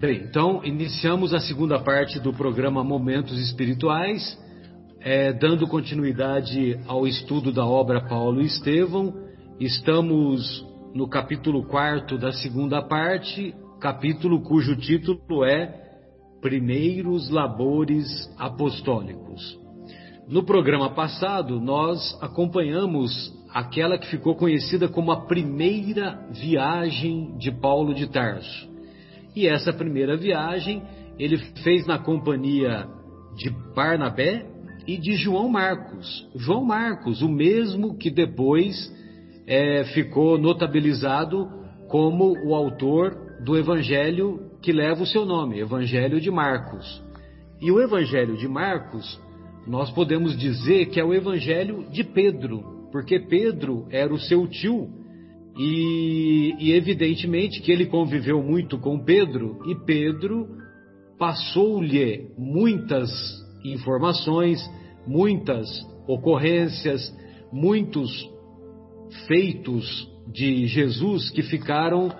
[0.00, 4.36] Bem, então iniciamos a segunda parte do programa Momentos Espirituais,
[5.00, 9.14] é, dando continuidade ao estudo da obra Paulo e Estevão.
[9.60, 15.72] Estamos no capítulo 4 da segunda parte, capítulo cujo título é
[16.42, 19.58] Primeiros Labores Apostólicos.
[20.28, 27.94] No programa passado, nós acompanhamos aquela que ficou conhecida como a primeira viagem de Paulo
[27.94, 28.73] de Tarso.
[29.34, 30.82] E essa primeira viagem
[31.18, 32.86] ele fez na companhia
[33.36, 34.46] de Barnabé
[34.86, 36.28] e de João Marcos.
[36.36, 38.92] João Marcos, o mesmo que depois
[39.46, 41.48] é, ficou notabilizado
[41.88, 47.02] como o autor do evangelho que leva o seu nome, Evangelho de Marcos.
[47.60, 49.20] E o evangelho de Marcos,
[49.66, 55.03] nós podemos dizer que é o evangelho de Pedro, porque Pedro era o seu tio
[55.56, 60.48] e, e, evidentemente que ele conviveu muito com Pedro e Pedro
[61.18, 63.10] passou-lhe muitas
[63.64, 64.60] informações,
[65.06, 65.68] muitas
[66.08, 67.00] ocorrências,
[67.52, 68.10] muitos
[69.28, 72.12] feitos de Jesus que ficaram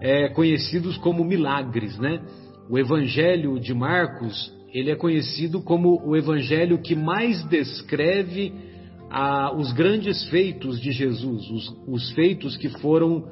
[0.00, 2.20] é, conhecidos como milagres, né?
[2.68, 8.52] O Evangelho de Marcos ele é conhecido como o Evangelho que mais descreve
[9.10, 13.28] a, os grandes feitos de Jesus, os, os feitos que foram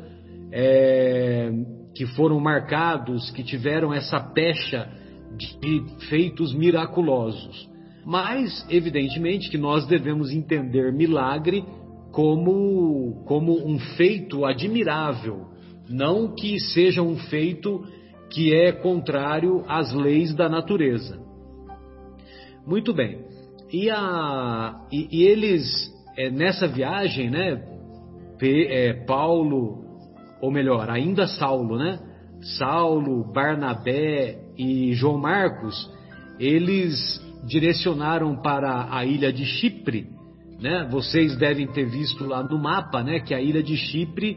[0.50, 1.50] é,
[1.94, 4.90] que foram marcados, que tiveram essa pecha
[5.36, 7.68] de feitos miraculosos.
[8.04, 11.64] Mas, evidentemente, que nós devemos entender milagre
[12.12, 15.46] como, como um feito admirável,
[15.88, 17.84] não que seja um feito
[18.30, 21.18] que é contrário às leis da natureza.
[22.66, 23.27] Muito bem.
[23.72, 25.64] E, a, e, e eles,
[26.16, 27.62] é, nessa viagem, né,
[28.40, 29.84] é, Paulo,
[30.40, 31.98] ou melhor, ainda Saulo, né?
[32.56, 35.90] Saulo, Barnabé e João Marcos,
[36.38, 40.06] eles direcionaram para a ilha de Chipre,
[40.60, 40.88] né?
[40.90, 43.20] Vocês devem ter visto lá no mapa, né?
[43.20, 44.36] Que a ilha de Chipre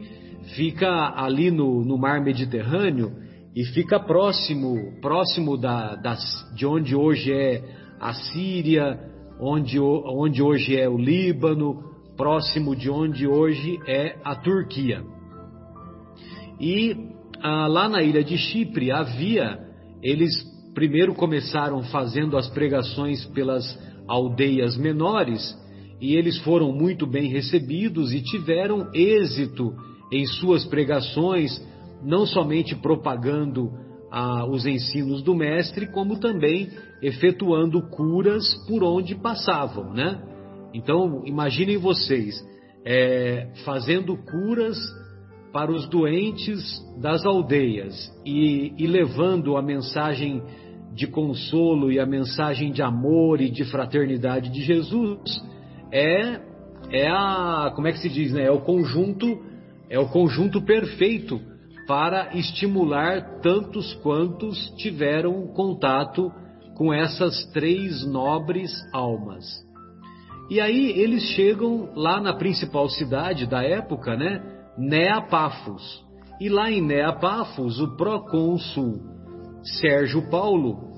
[0.56, 3.12] fica ali no, no mar Mediterrâneo
[3.54, 6.20] e fica próximo, próximo da, das,
[6.54, 7.62] de onde hoje é
[8.00, 8.98] a Síria,
[9.42, 11.82] onde, onde hoje é o Líbano,
[12.16, 15.02] próximo de onde hoje é a Turquia.
[16.60, 16.96] E
[17.42, 19.58] ah, lá na ilha de Chipre havia,
[20.00, 20.32] eles
[20.72, 23.64] primeiro começaram fazendo as pregações pelas
[24.06, 25.56] aldeias menores
[26.00, 29.74] e eles foram muito bem recebidos e tiveram êxito
[30.12, 31.60] em suas pregações,
[32.02, 33.72] não somente propagando
[34.14, 36.68] ah, os ensinos do mestre, como também
[37.00, 40.22] efetuando curas por onde passavam, né?
[40.74, 42.34] Então, imaginem vocês
[42.84, 44.76] é, fazendo curas
[45.50, 46.62] para os doentes
[47.00, 50.42] das aldeias e, e levando a mensagem
[50.94, 55.42] de consolo e a mensagem de amor e de fraternidade de Jesus
[55.90, 56.52] é
[56.90, 59.42] é a como é que se diz né é o conjunto
[59.88, 61.40] é o conjunto perfeito
[61.86, 66.32] para estimular tantos quantos tiveram contato
[66.76, 69.44] com essas três nobres almas.
[70.50, 74.42] E aí eles chegam lá na principal cidade da época, né,
[74.76, 76.04] Neapafos.
[76.40, 79.00] E lá em Neapafos, o procônsul
[79.80, 80.90] Sérgio Paulo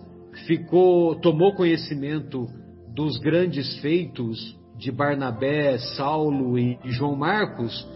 [0.46, 2.46] ficou tomou conhecimento
[2.94, 7.86] dos grandes feitos de Barnabé, Saulo e João Marcos,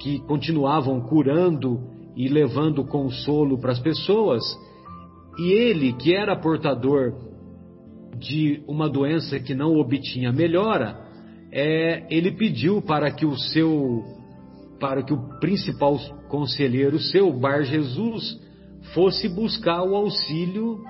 [0.00, 4.42] que continuavam curando e levando consolo para as pessoas.
[5.38, 7.14] E ele, que era portador
[8.18, 10.98] de uma doença que não obtinha melhora,
[11.52, 14.02] é, ele pediu para que o seu,
[14.80, 15.96] para que o principal
[16.28, 18.36] conselheiro seu, Bar Jesus,
[18.92, 20.80] fosse buscar o auxílio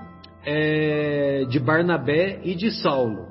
[0.43, 3.27] é, de Barnabé e de Saulo.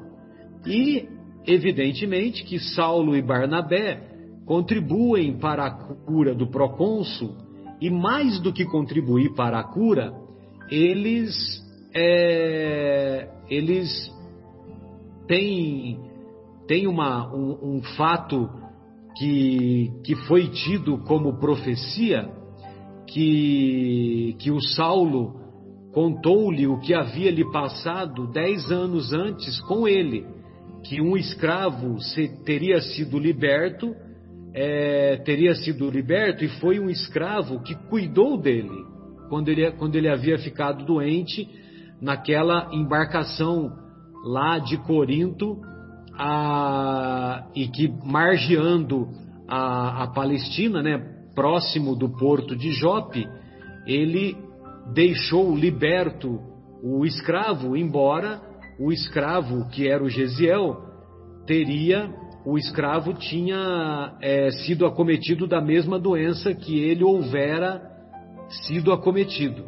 [0.64, 1.08] E,
[1.44, 4.04] evidentemente, que Saulo e Barnabé
[4.46, 5.70] contribuem para a
[6.06, 7.47] cura do procônsul
[7.80, 10.12] e mais do que contribuir para a cura,
[10.70, 11.34] eles,
[11.94, 14.12] é, eles
[15.26, 16.00] têm,
[16.66, 18.50] têm uma, um, um fato
[19.16, 22.28] que, que foi tido como profecia,
[23.06, 25.34] que, que o Saulo
[25.92, 30.26] contou-lhe o que havia lhe passado dez anos antes com ele,
[30.84, 31.96] que um escravo
[32.44, 33.94] teria sido liberto
[34.54, 38.84] é, teria sido liberto e foi um escravo que cuidou dele
[39.28, 41.48] quando ele, quando ele havia ficado doente
[42.00, 43.70] naquela embarcação
[44.24, 45.60] lá de Corinto
[46.14, 49.08] a, e que margeando
[49.46, 50.98] a, a Palestina, né,
[51.34, 53.26] próximo do porto de Jope,
[53.86, 54.36] ele
[54.92, 56.40] deixou liberto
[56.82, 58.40] o escravo, embora
[58.78, 60.76] o escravo, que era o Gesiel,
[61.46, 62.12] teria,
[62.44, 67.82] o escravo tinha é, sido acometido da mesma doença que ele houvera
[68.66, 69.64] sido acometido.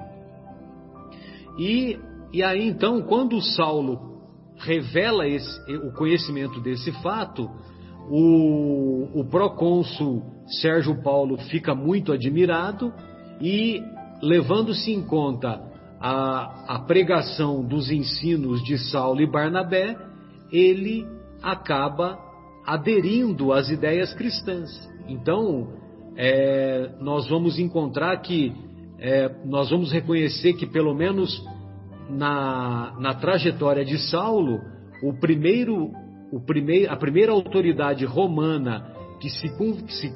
[1.59, 1.99] E,
[2.33, 4.11] e aí então, quando Saulo
[4.57, 7.51] revela esse, o conhecimento desse fato,
[8.09, 10.23] o, o procônsul
[10.61, 12.93] Sérgio Paulo fica muito admirado
[13.41, 13.83] e,
[14.23, 15.61] levando-se em conta
[16.01, 19.97] a, a pregação dos ensinos de Saulo e Barnabé,
[20.51, 21.07] ele
[21.43, 22.30] acaba
[22.65, 24.71] aderindo às ideias cristãs.
[25.09, 25.69] Então,
[26.17, 28.53] é, nós vamos encontrar que,
[28.99, 31.43] é, nós vamos reconhecer que, pelo menos
[32.09, 34.61] na, na trajetória de Saulo,
[35.03, 35.91] o primeiro,
[36.33, 39.49] o primeir, a primeira autoridade romana que se,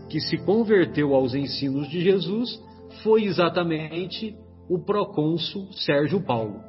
[0.09, 2.59] que, se, converteu aos ensinos de Jesus
[3.03, 4.35] foi exatamente
[4.69, 6.61] o procônsul Sérgio Paulo.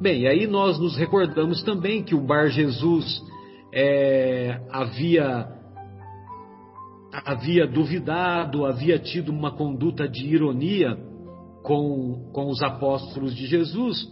[0.00, 3.22] Bem, aí nós nos recordamos também que o Bar Jesus
[3.72, 5.48] é, havia
[7.24, 10.96] havia duvidado, havia tido uma conduta de ironia
[11.62, 14.08] com, com os apóstolos de Jesus,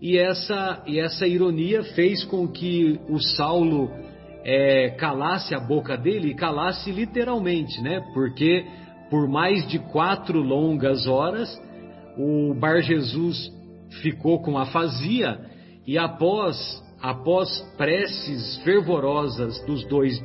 [0.00, 3.88] e essa, e essa ironia fez com que o Saulo
[4.44, 8.00] é, calasse a boca dele, e calasse literalmente, né?
[8.12, 8.66] Porque
[9.08, 11.48] por mais de quatro longas horas
[12.18, 13.36] o Bar Jesus
[14.00, 15.38] ficou com afasia
[15.86, 16.56] e após
[17.02, 20.22] após preces fervorosas dos dois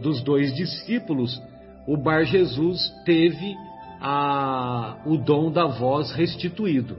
[0.00, 1.40] dos dois discípulos,
[1.86, 3.54] o Bar Jesus teve
[4.00, 6.96] a, o dom da voz restituído.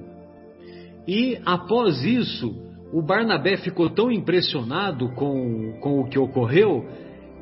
[1.08, 2.56] E após isso,
[2.94, 6.86] o Barnabé ficou tão impressionado com, com o que ocorreu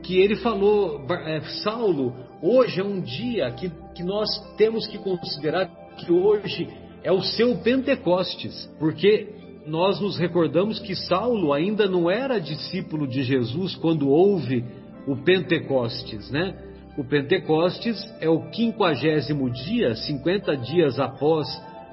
[0.02, 5.70] que ele falou: é, Saulo, hoje é um dia que, que nós temos que considerar
[5.98, 6.68] que hoje
[7.04, 13.24] é o seu Pentecostes, porque nós nos recordamos que Saulo ainda não era discípulo de
[13.24, 14.66] Jesus quando houve
[15.08, 16.56] o Pentecostes, né?
[16.98, 21.48] O Pentecostes é o quinquagésimo dia, 50 dias após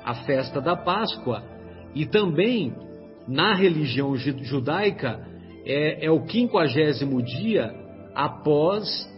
[0.04, 1.42] a festa da Páscoa,
[1.94, 2.74] e também
[3.26, 5.26] na religião judaica
[5.64, 7.72] é, é o quinquagésimo dia
[8.14, 9.08] após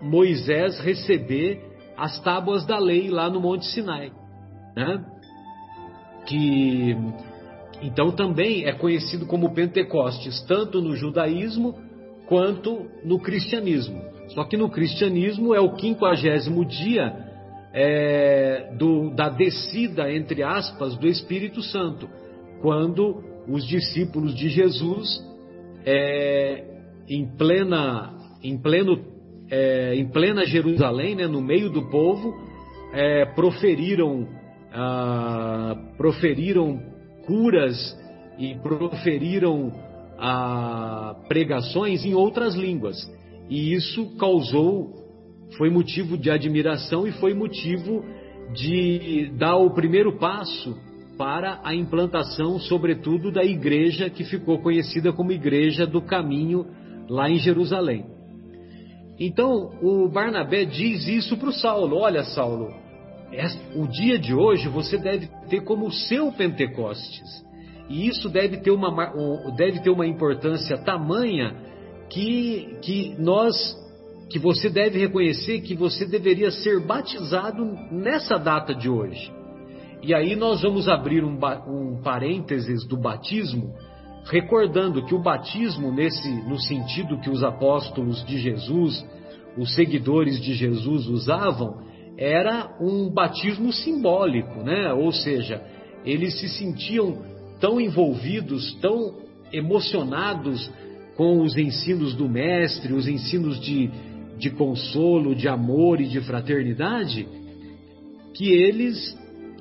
[0.00, 1.62] Moisés receber
[1.96, 4.12] as tábuas da lei lá no Monte Sinai,
[4.76, 5.04] né?
[6.26, 6.96] Que
[7.82, 11.74] então também é conhecido como Pentecostes, tanto no judaísmo
[12.26, 14.00] quanto no cristianismo.
[14.28, 17.14] Só que no cristianismo é o quinquagésimo dia
[17.72, 22.08] é, do, da descida, entre aspas, do Espírito Santo,
[22.60, 25.22] quando os discípulos de Jesus,
[25.84, 26.64] é,
[27.08, 28.98] em, plena, em, pleno,
[29.50, 32.34] é, em plena Jerusalém, né, no meio do povo,
[32.92, 34.26] é, proferiram,
[34.72, 36.95] ah, proferiram
[37.26, 37.76] curas
[38.38, 39.72] e proferiram
[40.18, 42.96] ah, pregações em outras línguas.
[43.48, 44.92] E isso causou,
[45.56, 48.04] foi motivo de admiração e foi motivo
[48.54, 50.76] de dar o primeiro passo
[51.16, 56.66] para a implantação, sobretudo, da igreja que ficou conhecida como Igreja do Caminho
[57.08, 58.04] lá em Jerusalém.
[59.18, 62.68] Então, o Barnabé diz isso para o Saulo: Olha, Saulo,
[63.74, 67.44] o dia de hoje você deve ter como o seu Pentecostes.
[67.88, 69.12] E isso deve ter uma,
[69.56, 71.54] deve ter uma importância tamanha
[72.08, 73.54] que, que nós
[74.28, 79.32] que você deve reconhecer que você deveria ser batizado nessa data de hoje.
[80.02, 83.72] E aí nós vamos abrir um, um parênteses do batismo,
[84.24, 89.04] recordando que o batismo, nesse, no sentido que os apóstolos de Jesus,
[89.56, 91.78] os seguidores de Jesus usavam,
[92.18, 94.92] era um batismo simbólico, né?
[94.92, 95.62] Ou seja,
[96.04, 97.18] eles se sentiam
[97.60, 99.16] tão envolvidos, tão
[99.52, 100.70] emocionados
[101.16, 103.90] com os ensinos do Mestre, os ensinos de,
[104.38, 107.26] de consolo, de amor e de fraternidade,
[108.34, 109.16] que eles,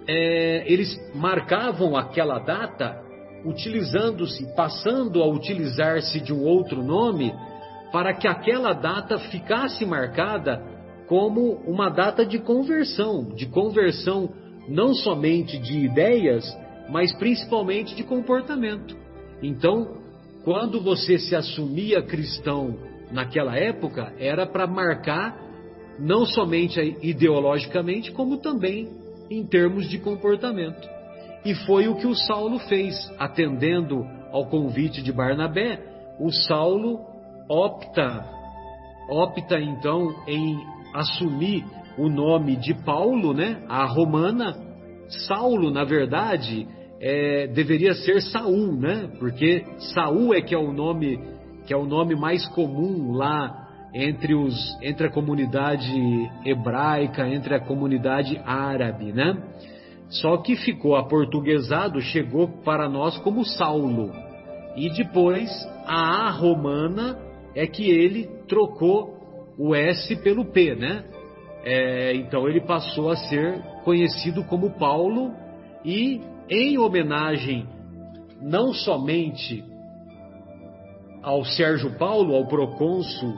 [0.08, 3.02] é, eles marcavam aquela data
[3.46, 7.34] utilizando-se, passando a utilizar-se de um outro nome,
[7.92, 10.75] para que aquela data ficasse marcada
[11.08, 14.30] como uma data de conversão, de conversão
[14.68, 16.46] não somente de ideias,
[16.90, 18.96] mas principalmente de comportamento.
[19.42, 19.98] Então,
[20.44, 22.78] quando você se assumia cristão
[23.12, 25.40] naquela época, era para marcar
[26.00, 28.90] não somente ideologicamente, como também
[29.30, 30.88] em termos de comportamento.
[31.44, 35.80] E foi o que o Saulo fez, atendendo ao convite de Barnabé.
[36.20, 37.00] O Saulo
[37.48, 38.26] opta,
[39.10, 40.58] opta então em
[41.00, 41.64] assumir
[41.98, 44.56] o nome de Paulo, né, a romana,
[45.28, 46.68] Saulo, na verdade,
[47.00, 49.10] é, deveria ser Saul, né?
[49.20, 51.20] Porque Saul é que é o nome
[51.66, 55.92] que é o nome mais comum lá entre os entre a comunidade
[56.46, 59.36] hebraica, entre a comunidade árabe, né?
[60.10, 64.12] Só que ficou aportuguesado, chegou para nós como Saulo.
[64.76, 65.50] E depois
[65.86, 67.18] a A romana
[67.56, 69.15] é que ele trocou
[69.58, 71.04] o S pelo P, né?
[71.64, 75.34] É, então ele passou a ser conhecido como Paulo
[75.84, 77.68] e em homenagem
[78.42, 79.64] não somente
[81.24, 83.34] ao Sérgio Paulo, ao procônsul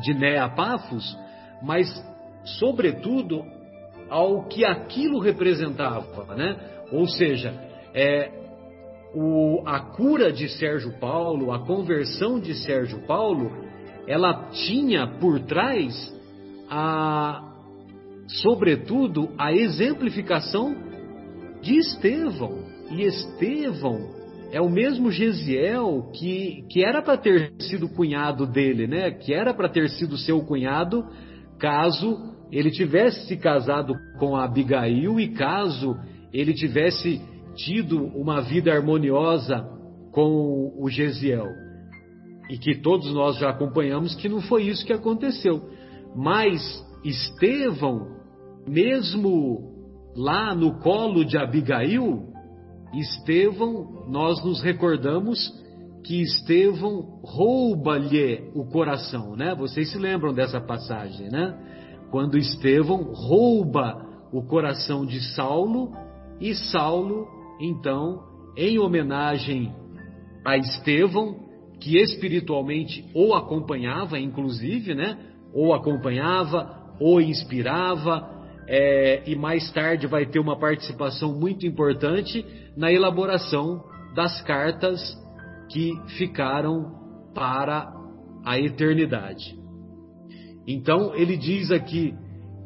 [0.00, 1.16] de Neapafos,
[1.62, 1.86] mas
[2.58, 3.44] sobretudo
[4.08, 6.56] ao que aquilo representava, né?
[6.90, 7.52] Ou seja,
[7.94, 8.30] é,
[9.14, 13.63] o, a cura de Sérgio Paulo, a conversão de Sérgio Paulo,
[14.06, 16.12] ela tinha por trás
[16.68, 17.42] a,
[18.26, 20.74] sobretudo, a exemplificação
[21.62, 22.64] de Estevão.
[22.90, 24.14] E Estevão
[24.52, 29.10] é o mesmo Gesiel que, que era para ter sido cunhado dele, né?
[29.10, 31.04] Que era para ter sido seu cunhado,
[31.58, 35.96] caso ele tivesse se casado com Abigail e caso
[36.32, 37.20] ele tivesse
[37.56, 39.64] tido uma vida harmoniosa
[40.12, 41.63] com o Gesiel.
[42.48, 45.62] E que todos nós já acompanhamos que não foi isso que aconteceu.
[46.14, 46.60] Mas
[47.04, 48.08] Estevão,
[48.66, 49.72] mesmo
[50.14, 52.28] lá no colo de Abigail,
[52.94, 55.38] Estevão, nós nos recordamos
[56.04, 59.54] que Estevão rouba-lhe o coração, né?
[59.54, 61.58] Vocês se lembram dessa passagem, né?
[62.10, 65.92] Quando Estevão rouba o coração de Saulo
[66.40, 67.26] e Saulo,
[67.60, 68.22] então,
[68.56, 69.74] em homenagem
[70.44, 71.43] a Estevão,
[71.84, 75.18] que espiritualmente o acompanhava, inclusive, né?
[75.52, 78.26] Ou acompanhava, ou inspirava,
[78.66, 82.42] é, e mais tarde vai ter uma participação muito importante
[82.74, 84.98] na elaboração das cartas
[85.70, 86.90] que ficaram
[87.34, 87.92] para
[88.42, 89.54] a eternidade.
[90.66, 92.14] Então ele diz aqui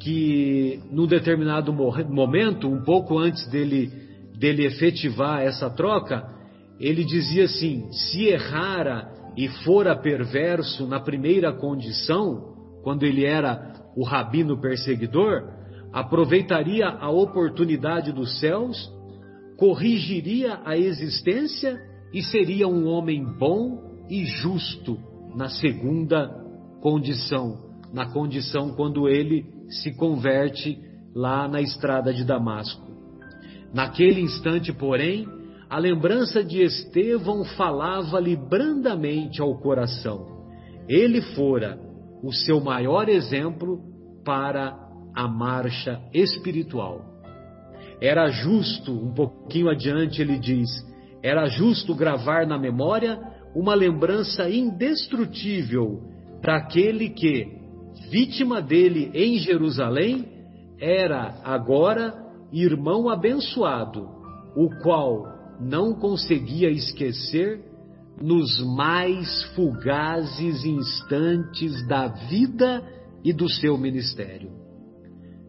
[0.01, 3.91] que num determinado momento, um pouco antes dele,
[4.39, 6.38] dele efetivar essa troca,
[6.79, 14.05] ele dizia assim: se errara e fora perverso na primeira condição, quando ele era o
[14.05, 15.49] rabino perseguidor,
[15.93, 18.91] aproveitaria a oportunidade dos céus,
[19.57, 21.79] corrigiria a existência
[22.13, 24.99] e seria um homem bom e justo
[25.35, 26.29] na segunda
[26.81, 27.59] condição,
[27.93, 30.79] na condição quando ele se converte
[31.15, 32.87] lá na estrada de Damasco.
[33.73, 35.27] Naquele instante, porém,
[35.69, 40.27] a lembrança de Estevão falava-lhe brandamente ao coração.
[40.89, 41.79] Ele fora
[42.23, 43.81] o seu maior exemplo
[44.25, 44.75] para
[45.15, 47.05] a marcha espiritual.
[48.01, 50.69] Era justo, um pouquinho adiante ele diz,
[51.23, 53.19] era justo gravar na memória
[53.55, 56.01] uma lembrança indestrutível
[56.41, 57.59] para aquele que,
[58.11, 60.27] vítima dele em Jerusalém,
[60.81, 62.15] era agora
[62.53, 64.09] irmão abençoado,
[64.57, 67.65] o qual não conseguia esquecer
[68.21, 72.83] nos mais fugazes instantes da vida
[73.25, 74.51] e do seu ministério.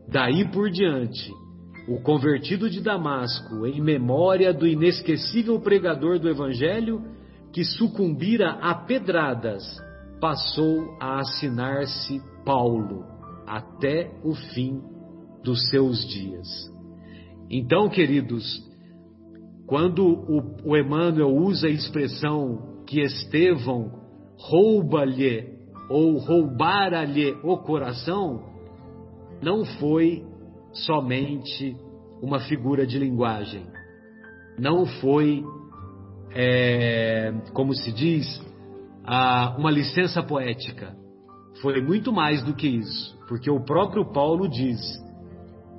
[0.08, 1.32] Daí por diante,
[1.88, 7.04] o convertido de Damasco, em memória do inesquecível pregador do Evangelho,
[7.51, 9.63] que sucumbira a pedradas,
[10.20, 13.06] passou a assinar-se Paulo
[13.48, 14.82] até o fim
[15.44, 16.48] dos seus dias.
[17.50, 18.68] Então, queridos,
[19.69, 23.91] quando o, o Emmanuel usa a expressão que Estevão
[24.35, 28.45] rouba-lhe ou roubara-lhe o coração,
[29.43, 30.25] não foi
[30.73, 31.77] somente
[32.19, 33.67] uma figura de linguagem,
[34.57, 35.43] não foi,
[36.33, 38.25] é, como se diz,
[39.05, 40.95] a, uma licença poética.
[41.61, 44.79] Foi muito mais do que isso, porque o próprio Paulo diz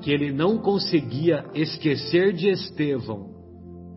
[0.01, 3.30] que ele não conseguia esquecer de Estevão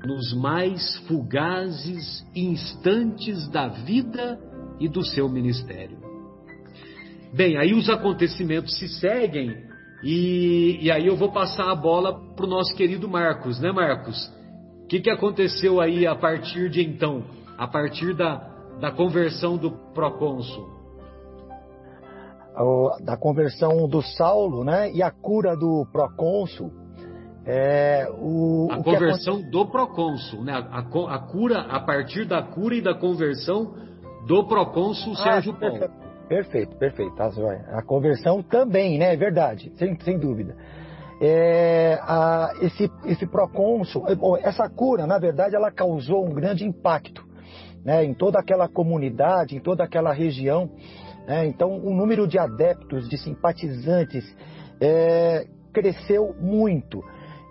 [0.05, 4.39] nos mais fugazes instantes da vida
[4.79, 5.97] e do seu ministério.
[7.33, 9.55] Bem, aí os acontecimentos se seguem
[10.03, 14.31] e, e aí eu vou passar a bola para o nosso querido Marcos, né, Marcos?
[14.83, 17.23] O que, que aconteceu aí a partir de então,
[17.57, 18.35] a partir da,
[18.79, 20.67] da conversão do procônsul?
[23.03, 26.82] Da conversão do Saulo, né, e a cura do procônsul.
[27.45, 29.49] É, o, a o conversão aconte...
[29.49, 30.53] do procônsul, né?
[30.53, 33.73] A, a, a, cura a partir da cura e da conversão
[34.25, 35.89] do procônsul ah, Sérgio Paulo.
[36.29, 37.29] Perfeito, perfeito, tá,
[37.73, 39.13] A conversão também, né?
[39.13, 40.55] É verdade, sem, sem dúvida.
[41.21, 44.05] é, a, esse, esse procônsul,
[44.41, 47.23] essa cura, na verdade, ela causou um grande impacto
[47.83, 50.69] né, em toda aquela comunidade, em toda aquela região.
[51.27, 54.23] Né, então, o número de adeptos, de simpatizantes,
[54.81, 57.03] é, cresceu muito.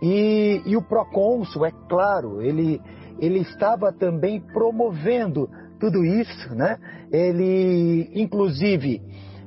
[0.03, 2.83] E, e o procônsul, é claro, ele,
[3.21, 6.77] ele estava também promovendo tudo isso, né?
[7.13, 9.01] Ele, inclusive,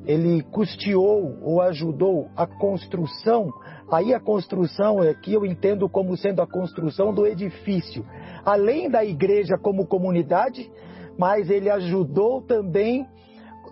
[0.05, 3.49] ele custeou ou ajudou a construção.
[3.91, 8.05] Aí a construção aqui eu entendo como sendo a construção do edifício,
[8.45, 10.71] além da igreja como comunidade,
[11.17, 13.05] mas ele ajudou também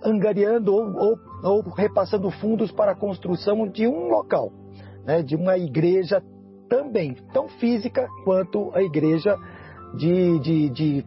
[0.03, 4.51] angariando ou, ou, ou repassando fundos para a construção de um local,
[5.05, 6.21] né, de uma igreja
[6.73, 9.37] também, tão física quanto a igreja
[9.95, 11.05] de, de, de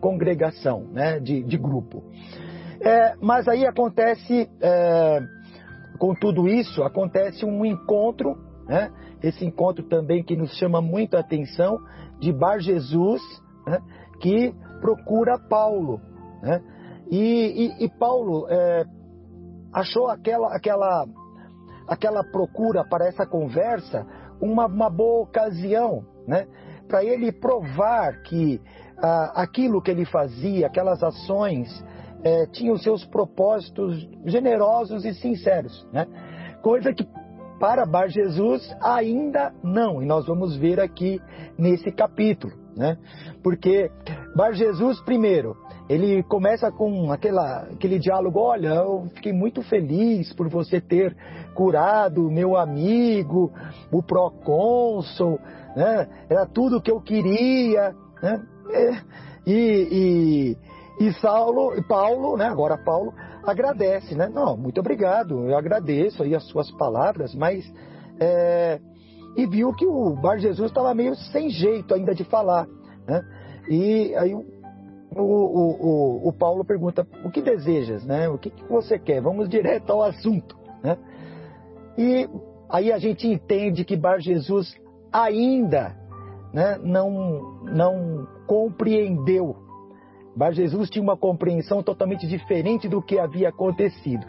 [0.00, 2.04] congregação, né, de, de grupo.
[2.80, 5.20] É, mas aí acontece é,
[5.98, 8.38] com tudo isso, acontece um encontro,
[8.68, 8.92] né?
[9.20, 11.76] esse encontro também que nos chama muito a atenção,
[12.20, 13.20] de Bar Jesus,
[13.66, 13.80] né?
[14.20, 16.00] que procura Paulo.
[16.40, 16.62] Né?
[17.10, 18.84] E, e, e, Paulo é,
[19.72, 21.04] achou aquela, aquela,
[21.88, 24.06] aquela procura para essa conversa
[24.40, 26.46] uma, uma boa ocasião, né?
[26.88, 28.60] para ele provar que
[28.98, 31.84] ah, aquilo que ele fazia, aquelas ações,
[32.22, 36.06] é, tinha os seus propósitos generosos e sinceros, né?
[36.62, 37.06] Coisa que
[37.60, 41.20] para Bar Jesus ainda não, e nós vamos ver aqui
[41.58, 42.96] nesse capítulo, né?
[43.42, 43.90] Porque
[44.34, 45.54] Bar Jesus, primeiro,
[45.86, 51.14] ele começa com aquela, aquele diálogo: olha, eu fiquei muito feliz por você ter
[51.54, 53.52] curado meu amigo,
[53.92, 55.38] o procônsul,
[55.76, 56.08] né?
[56.30, 58.42] Era tudo o que eu queria, né?
[59.46, 60.56] E,
[61.00, 63.12] e, e Saulo, e Paulo, né, agora Paulo,
[63.44, 64.28] agradece, né?
[64.28, 67.64] Não, muito obrigado, eu agradeço aí as suas palavras, mas.
[68.18, 68.80] É,
[69.36, 72.66] e viu que o Bar Jesus estava meio sem jeito ainda de falar,
[73.06, 73.22] né?
[73.68, 74.44] E aí o,
[75.16, 78.28] o, o, o Paulo pergunta: o que desejas, né?
[78.28, 79.20] O que, que você quer?
[79.20, 80.98] Vamos direto ao assunto, né?
[81.96, 82.28] E
[82.68, 84.74] aí a gente entende que Bar Jesus
[85.12, 85.96] ainda
[86.52, 89.56] né, não, não compreendeu
[90.40, 94.26] mas Jesus tinha uma compreensão totalmente diferente do que havia acontecido.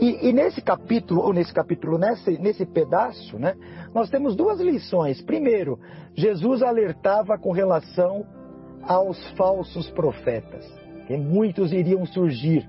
[0.00, 3.54] E, e nesse capítulo, ou nesse capítulo, nesse, nesse pedaço, né,
[3.94, 5.22] nós temos duas lições.
[5.22, 5.78] Primeiro,
[6.12, 8.26] Jesus alertava com relação
[8.82, 10.68] aos falsos profetas,
[11.06, 12.68] que muitos iriam surgir.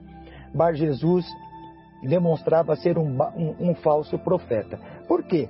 [0.53, 1.25] Mas Jesus
[2.03, 4.79] demonstrava ser um, um, um falso profeta.
[5.07, 5.49] Por quê?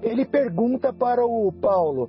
[0.00, 2.08] Ele pergunta para o Paulo: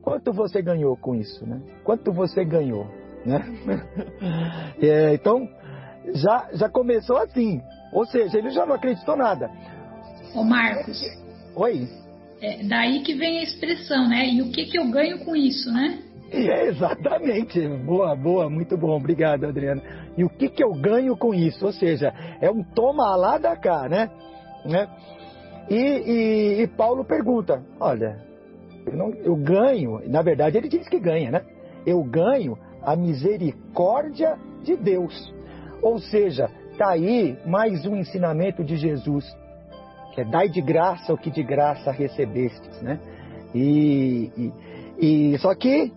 [0.00, 1.44] quanto você ganhou com isso?
[1.44, 1.60] Né?
[1.82, 3.01] Quanto você ganhou?
[3.24, 3.42] Né?
[4.82, 5.48] É, então,
[6.14, 7.60] já, já começou assim.
[7.92, 9.50] Ou seja, ele já não acreditou nada.
[10.34, 11.00] Ô Marcos.
[11.54, 11.86] Oi.
[12.40, 14.26] É daí que vem a expressão, né?
[14.26, 15.98] E o que, que eu ganho com isso, né?
[16.32, 17.60] É, exatamente.
[17.84, 18.96] Boa, boa, muito bom.
[18.96, 19.82] Obrigado, Adriana.
[20.16, 21.64] E o que, que eu ganho com isso?
[21.64, 24.10] Ou seja, é um toma lá da cá, né?
[24.64, 24.88] né?
[25.68, 28.16] E, e, e Paulo pergunta: olha,
[28.86, 31.42] eu, não, eu ganho, na verdade ele diz que ganha, né?
[31.86, 35.32] Eu ganho a misericórdia de Deus.
[35.82, 39.24] Ou seja, está aí mais um ensinamento de Jesus,
[40.14, 42.98] que é dai de graça o que de graça recebestes, né?
[43.54, 44.30] E,
[44.98, 45.92] e, e só que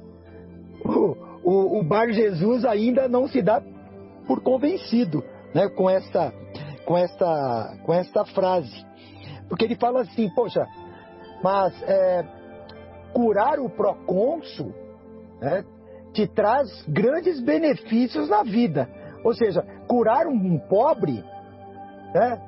[0.84, 3.62] o, o, o, Bar Jesus ainda não se dá
[4.28, 5.69] por convencido, né?
[5.69, 6.34] Com essa,
[6.86, 8.86] com essa, com essa frase,
[9.48, 10.67] porque ele fala assim, poxa,
[11.43, 12.26] mas é,
[13.13, 14.74] curar o procônsul,
[15.39, 15.63] né?
[16.15, 18.89] Te traz grandes benefícios na vida.
[19.23, 21.23] Ou seja, curar um pobre
[22.13, 22.41] né,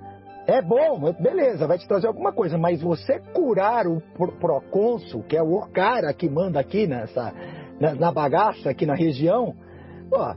[0.48, 4.02] é bom, beleza, vai te trazer alguma coisa, mas você curar o
[4.40, 7.34] procônsul, que é o cara que manda aqui nessa,
[7.78, 9.54] na, bagaça, aqui na região,
[10.10, 10.34] pô,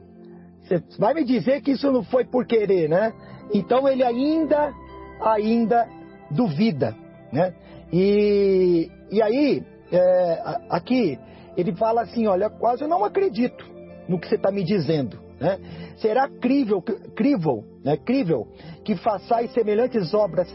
[0.60, 3.12] você vai me dizer que isso não foi por querer, né?
[3.54, 4.72] Então ele ainda,
[5.20, 5.86] ainda
[6.28, 6.96] duvida,
[7.32, 7.54] né?
[7.92, 9.62] E, e aí,
[9.92, 11.18] é, aqui,
[11.56, 13.64] ele fala assim: Olha, quase eu não acredito
[14.08, 15.18] no que você está me dizendo.
[15.40, 15.58] Né?
[15.96, 17.96] Será crível, crível, né?
[17.96, 18.46] crível
[18.84, 20.48] que façais semelhantes obras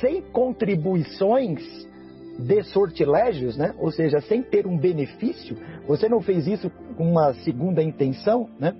[0.00, 1.62] sem contribuições
[2.38, 3.74] de sortilégios, né?
[3.78, 5.56] ou seja, sem ter um benefício?
[5.86, 8.48] Você não fez isso com uma segunda intenção?
[8.58, 8.74] Né?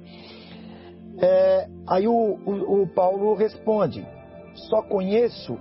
[1.19, 4.05] É, aí o, o, o Paulo responde:
[4.55, 5.57] só conheço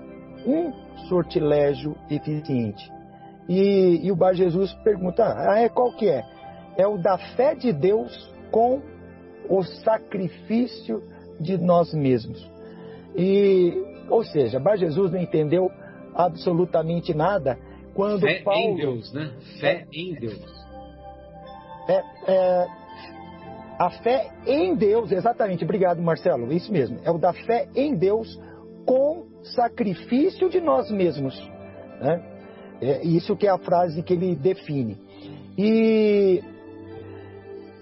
[0.46, 0.72] um
[1.08, 2.92] sortilégio eficiente
[3.48, 6.24] e, e o Bar Jesus pergunta: ah, é qual que é?
[6.78, 8.82] É o da fé de Deus com
[9.50, 11.04] o sacrifício
[11.40, 12.50] de nós mesmos.
[13.16, 13.74] E,
[14.10, 15.70] ou seja, Bar Jesus não entendeu
[16.16, 17.58] absolutamente nada.
[17.94, 19.32] Quando Fé Paulo, em Deus, né?
[19.60, 20.64] Fé em Deus.
[21.88, 22.68] É, é,
[23.78, 28.40] a fé em Deus, exatamente, obrigado Marcelo, isso mesmo, é o da fé em Deus
[28.86, 31.38] com sacrifício de nós mesmos.
[32.00, 32.33] Né?
[32.84, 34.98] É isso que é a frase que ele define.
[35.58, 36.44] E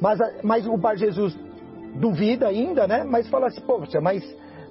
[0.01, 1.37] mas, mas o Bar Jesus
[1.95, 3.03] duvida ainda, né?
[3.03, 4.23] Mas fala assim, poxa, mas,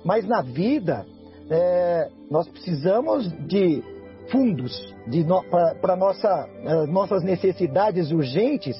[0.05, 1.07] mas na vida
[1.49, 3.83] é, nós precisamos de
[4.31, 5.43] fundos no,
[5.81, 8.77] para nossa, é, nossas necessidades urgentes.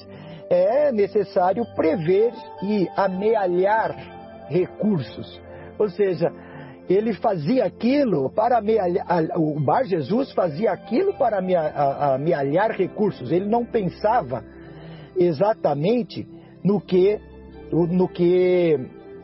[0.49, 3.95] É necessário prever e amealhar
[4.49, 5.41] recursos.
[5.79, 6.29] Ou seja,
[6.91, 9.05] ele fazia aquilo para amealhar,
[9.37, 11.39] o Bar Jesus fazia aquilo para
[12.15, 13.31] amealhar recursos.
[13.31, 14.43] Ele não pensava
[15.15, 16.27] exatamente
[16.63, 17.19] no que,
[17.71, 18.79] no que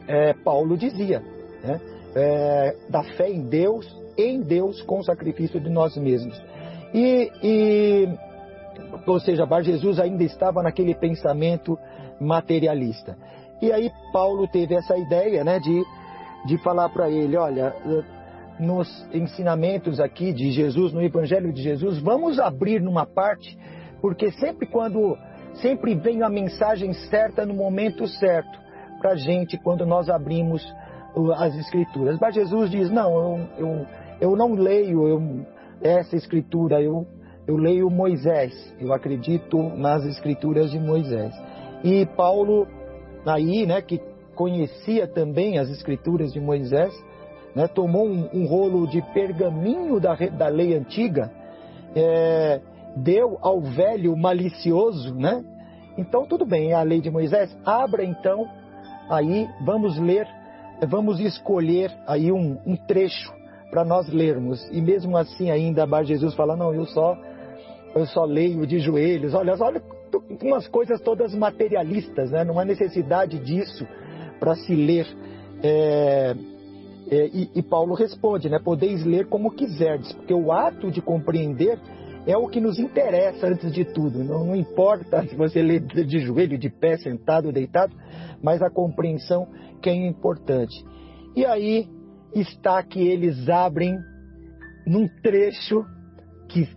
[0.08, 1.22] é, Paulo dizia,
[1.64, 1.80] né?
[2.16, 3.86] é, da fé em Deus,
[4.18, 6.40] em Deus com o sacrifício de nós mesmos.
[6.94, 8.08] E, e
[9.06, 11.78] ou seja, Bar Jesus ainda estava naquele pensamento
[12.20, 13.18] materialista.
[13.62, 15.84] E aí Paulo teve essa ideia, né, de,
[16.48, 17.76] de falar para ele, olha,
[18.60, 23.58] nos ensinamentos aqui de Jesus, no Evangelho de Jesus, vamos abrir numa parte,
[24.02, 25.18] porque sempre quando
[25.56, 28.60] sempre vem a mensagem certa no momento certo
[29.00, 30.64] para a gente quando nós abrimos
[31.38, 32.18] as escrituras.
[32.20, 33.86] Mas Jesus diz: não, eu, eu,
[34.22, 35.46] eu não leio eu,
[35.82, 37.06] essa escritura, eu,
[37.46, 41.34] eu leio Moisés, eu acredito nas escrituras de Moisés.
[41.84, 42.68] E Paulo,
[43.26, 44.00] aí, né, que
[44.38, 46.94] conhecia também as escrituras de Moisés,
[47.56, 51.32] né, tomou um, um rolo de pergaminho da, da lei antiga,
[51.96, 52.62] é,
[52.96, 55.44] deu ao velho malicioso, né?
[55.98, 57.58] Então tudo bem, é a lei de Moisés.
[57.66, 58.48] Abra então,
[59.10, 60.28] aí vamos ler,
[60.88, 63.34] vamos escolher aí um, um trecho
[63.72, 64.64] para nós lermos.
[64.72, 67.18] E mesmo assim ainda Bar Jesus fala, não, eu só
[67.96, 69.34] eu só leio de joelhos.
[69.34, 69.82] Olha, olha
[70.44, 72.44] umas coisas todas materialistas, né?
[72.44, 73.88] Não há necessidade disso
[74.40, 75.08] para se ler.
[75.64, 76.36] É,
[77.10, 78.60] é, e, e Paulo responde, né?
[78.64, 81.80] Podeis ler como quiserdes, porque o ato de compreender
[82.28, 84.24] é o que nos interessa antes de tudo.
[84.24, 87.96] Não, não, importa se você lê de joelho, de pé, sentado, deitado,
[88.44, 89.48] mas a compreensão
[89.82, 90.76] que é importante.
[91.36, 91.88] E aí
[92.36, 93.98] está que eles abrem
[94.86, 95.86] num trecho
[96.50, 96.68] que,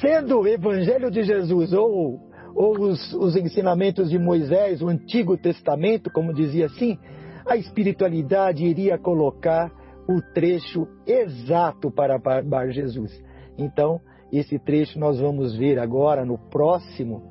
[0.00, 2.25] sendo o Evangelho de Jesus ou,
[2.56, 6.98] ou os, os ensinamentos de Moisés, o Antigo Testamento, como dizia assim,
[7.46, 9.70] a espiritualidade iria colocar
[10.08, 13.12] o trecho exato para Bar Jesus.
[13.58, 14.00] Então,
[14.32, 17.30] esse trecho nós vamos ver agora no próximo,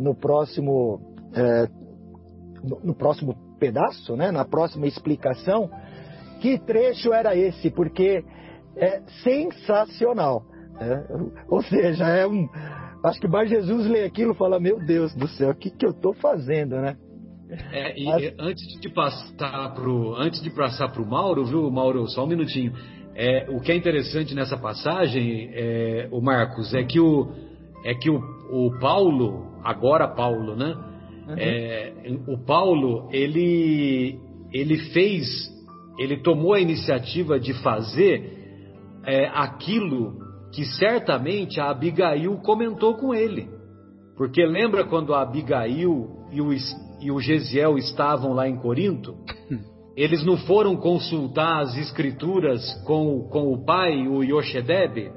[0.00, 1.00] no próximo,
[1.32, 1.68] é,
[2.82, 4.32] no, próximo pedaço, né?
[4.32, 5.70] na próxima explicação.
[6.40, 7.70] Que trecho era esse?
[7.70, 8.24] Porque
[8.76, 10.44] é sensacional.
[10.74, 11.06] Né?
[11.48, 12.48] Ou seja, é um.
[13.06, 15.86] Acho que Bar Jesus lê aquilo e fala: Meu Deus do céu, o que, que
[15.86, 16.96] eu estou fazendo, né?
[17.72, 18.34] É, e Mas...
[18.40, 22.72] antes de passar pro antes de passar para o Mauro, viu, Mauro, só um minutinho.
[23.14, 27.30] É, o que é interessante nessa passagem, é, o Marcos, é que o
[27.84, 30.74] é que o, o Paulo, agora Paulo, né?
[31.28, 31.34] Uhum.
[31.38, 31.92] É,
[32.26, 34.18] o Paulo ele
[34.52, 35.48] ele fez,
[35.96, 38.32] ele tomou a iniciativa de fazer
[39.04, 40.25] é, aquilo
[40.56, 43.46] que certamente a Abigail comentou com ele,
[44.16, 46.48] porque lembra quando a Abigail e o,
[46.98, 49.14] e o Gesiel estavam lá em Corinto?
[49.94, 55.12] Eles não foram consultar as escrituras com, com o pai, o Yoshedeb?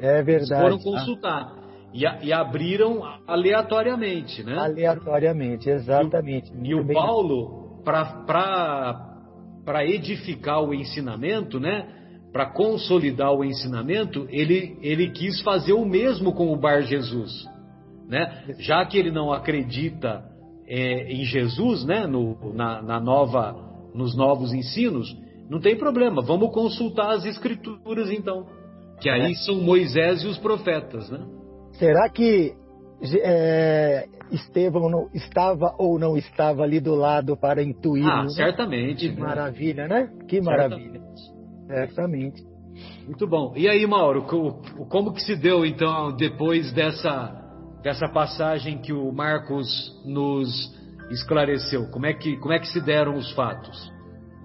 [0.00, 0.32] É verdade.
[0.32, 1.52] Eles foram consultar.
[1.94, 4.58] E, e, abriram aleatoriamente, né?
[4.58, 6.50] Aleatoriamente, exatamente.
[6.52, 12.01] E, e o Paulo, para edificar o ensinamento, né?
[12.32, 17.46] Para consolidar o ensinamento, ele, ele quis fazer o mesmo com o Bar Jesus.
[18.08, 18.54] Né?
[18.58, 20.24] Já que ele não acredita
[20.66, 22.06] é, em Jesus, né?
[22.06, 23.54] No, na, na nova
[23.94, 25.14] nos novos ensinos,
[25.48, 28.46] não tem problema, vamos consultar as escrituras então,
[29.00, 29.34] que aí é.
[29.34, 31.20] são Moisés e os profetas, né?
[31.72, 32.54] Será que
[33.22, 38.06] é, Estevão não, estava ou não estava ali do lado para intuir?
[38.06, 38.28] Ah, né?
[38.30, 39.08] certamente.
[39.08, 39.20] Que né?
[39.20, 40.10] maravilha, né?
[40.28, 41.00] Que maravilha.
[41.00, 41.31] Certamente.
[41.72, 42.42] Certamente.
[43.06, 43.52] Muito bom.
[43.56, 44.22] E aí, Mauro,
[44.88, 47.40] como que se deu então depois dessa
[47.82, 49.68] dessa passagem que o Marcos
[50.06, 50.48] nos
[51.10, 51.90] esclareceu?
[51.90, 53.92] Como é que, como é que se deram os fatos?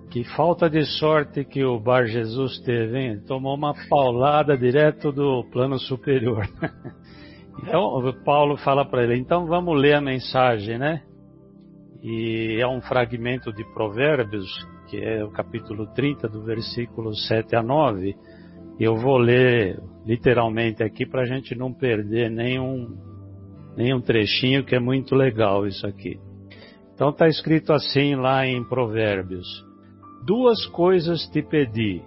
[0.10, 3.22] Que falta de sorte que o Bar Jesus teve, hein?
[3.28, 6.48] Tomou uma paulada direto do plano superior.
[7.62, 11.04] então, o Paulo fala para ele, então vamos ler a mensagem, né?
[12.02, 14.48] E é um fragmento de Provérbios,
[14.88, 18.16] que é o capítulo 30, do versículo 7 a 9.
[18.80, 22.98] Eu vou ler literalmente aqui para a gente não perder nenhum,
[23.76, 26.20] nenhum trechinho, que é muito legal isso aqui.
[26.94, 29.48] Então está escrito assim lá em Provérbios:
[30.26, 32.02] Duas coisas te pedi,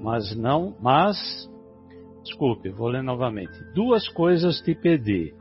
[0.00, 1.16] mas não, mas,
[2.22, 3.58] desculpe, vou ler novamente.
[3.74, 5.32] Duas coisas te pedi,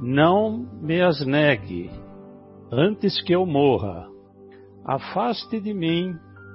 [0.00, 1.90] não me as negue,
[2.70, 4.11] antes que eu morra.
[4.84, 6.14] Afaste de mim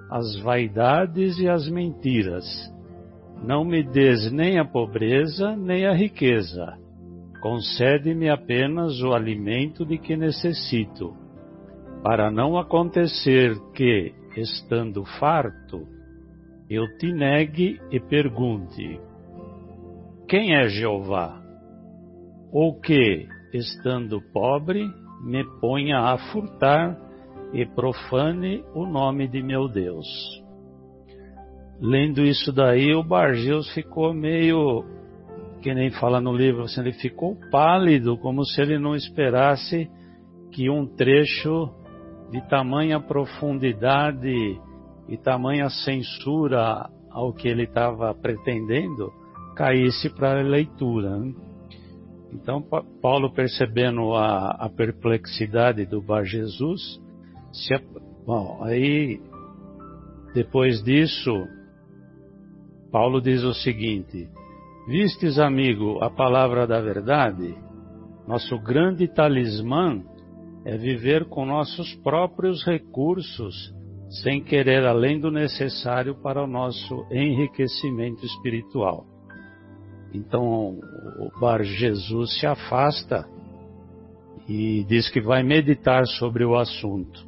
[0.10, 2.46] as vaidades e as mentiras.
[3.44, 6.78] Não me des nem a pobreza nem a riqueza.
[7.42, 11.14] Concede-me apenas o alimento de que necessito,
[12.04, 15.88] para não acontecer que, estando farto,
[16.70, 19.00] eu te negue e pergunte:
[20.28, 21.42] Quem é Jeová?
[22.52, 24.86] Ou que, estando pobre,
[25.24, 27.07] me ponha a furtar
[27.54, 30.08] e profane o nome de meu Deus.
[31.80, 34.84] Lendo isso daí, o Bargeus ficou meio,
[35.62, 39.90] que nem fala no livro, assim, ele ficou pálido, como se ele não esperasse
[40.52, 41.70] que um trecho
[42.32, 44.60] de tamanha profundidade
[45.08, 49.12] e tamanha censura ao que ele estava pretendendo
[49.56, 51.18] caísse para a leitura.
[51.18, 51.34] Né?
[52.32, 52.62] Então,
[53.02, 57.02] Paulo, percebendo a, a perplexidade do Bar Jesus,
[57.52, 57.74] se,
[58.26, 59.22] bom, aí,
[60.34, 61.32] depois disso,
[62.92, 64.30] Paulo diz o seguinte:
[64.88, 67.56] Vistes, amigo, a palavra da verdade?
[68.28, 70.02] Nosso grande talismã
[70.66, 73.74] é viver com nossos próprios recursos,
[74.22, 79.06] sem querer além do necessário para o nosso enriquecimento espiritual.
[80.14, 80.80] Então,
[81.20, 83.28] o Bar Jesus se afasta
[84.48, 87.27] e diz que vai meditar sobre o assunto.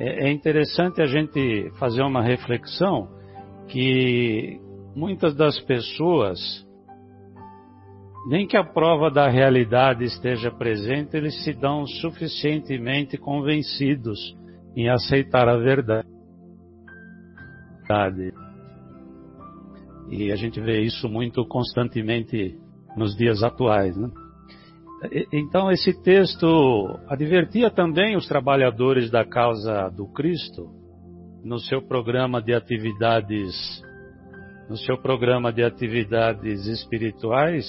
[0.00, 3.06] É, é interessante a gente fazer uma reflexão
[3.68, 4.58] que
[4.96, 6.66] muitas das pessoas
[8.26, 14.18] nem que a prova da realidade esteja presente, eles se dão suficientemente convencidos
[14.76, 16.08] em aceitar a verdade.
[20.10, 22.58] E a gente vê isso muito constantemente
[22.96, 23.96] nos dias atuais.
[23.96, 24.10] Né?
[25.32, 26.46] Então, esse texto
[27.08, 30.68] advertia também os trabalhadores da causa do Cristo
[31.42, 33.82] no seu programa de atividades,
[34.68, 37.64] no seu programa de atividades espirituais,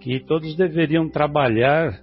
[0.00, 2.00] que todos deveriam trabalhar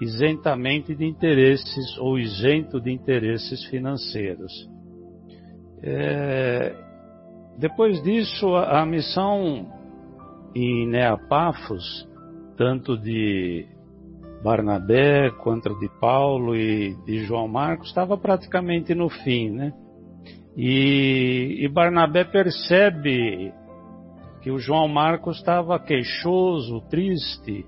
[0.00, 4.52] isentamente de interesses ou isento de interesses financeiros.
[5.82, 6.74] É,
[7.58, 9.70] depois disso, a, a missão
[10.54, 12.08] em Neapafos,
[12.56, 13.66] tanto de
[14.44, 19.72] Barnabé quanto de Paulo e de João Marcos, estava praticamente no fim, né?
[20.54, 23.54] E, e Barnabé percebe
[24.42, 27.64] que o João Marcos estava queixoso, triste,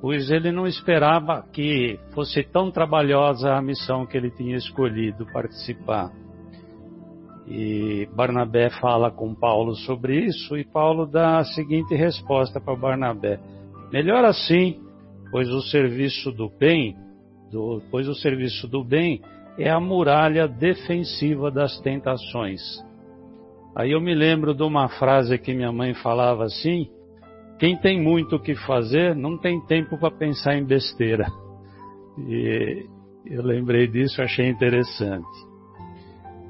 [0.00, 6.10] pois ele não esperava que fosse tão trabalhosa a missão que ele tinha escolhido participar.
[7.46, 13.38] E Barnabé fala com Paulo sobre isso e Paulo dá a seguinte resposta para Barnabé:
[13.92, 14.80] Melhor assim,
[15.30, 16.96] pois o serviço do bem,
[17.50, 19.20] do, pois o serviço do bem
[19.58, 22.60] é a muralha defensiva das tentações.
[23.76, 26.88] Aí eu me lembro de uma frase que minha mãe falava assim:
[27.58, 31.26] quem tem muito o que fazer não tem tempo para pensar em besteira.
[32.18, 32.86] E
[33.26, 35.28] eu lembrei disso, achei interessante.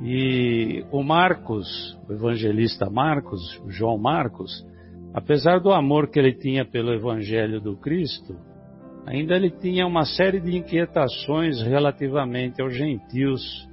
[0.03, 4.65] E o Marcos, o evangelista Marcos, João Marcos,
[5.13, 8.35] apesar do amor que ele tinha pelo evangelho do Cristo,
[9.07, 13.69] ainda ele tinha uma série de inquietações relativamente aos gentios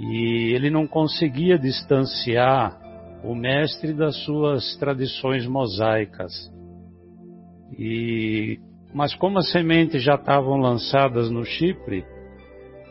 [0.00, 2.78] e ele não conseguia distanciar
[3.22, 6.32] o mestre das suas tradições mosaicas.
[7.78, 8.58] E,
[8.94, 12.04] mas como as sementes já estavam lançadas no Chipre,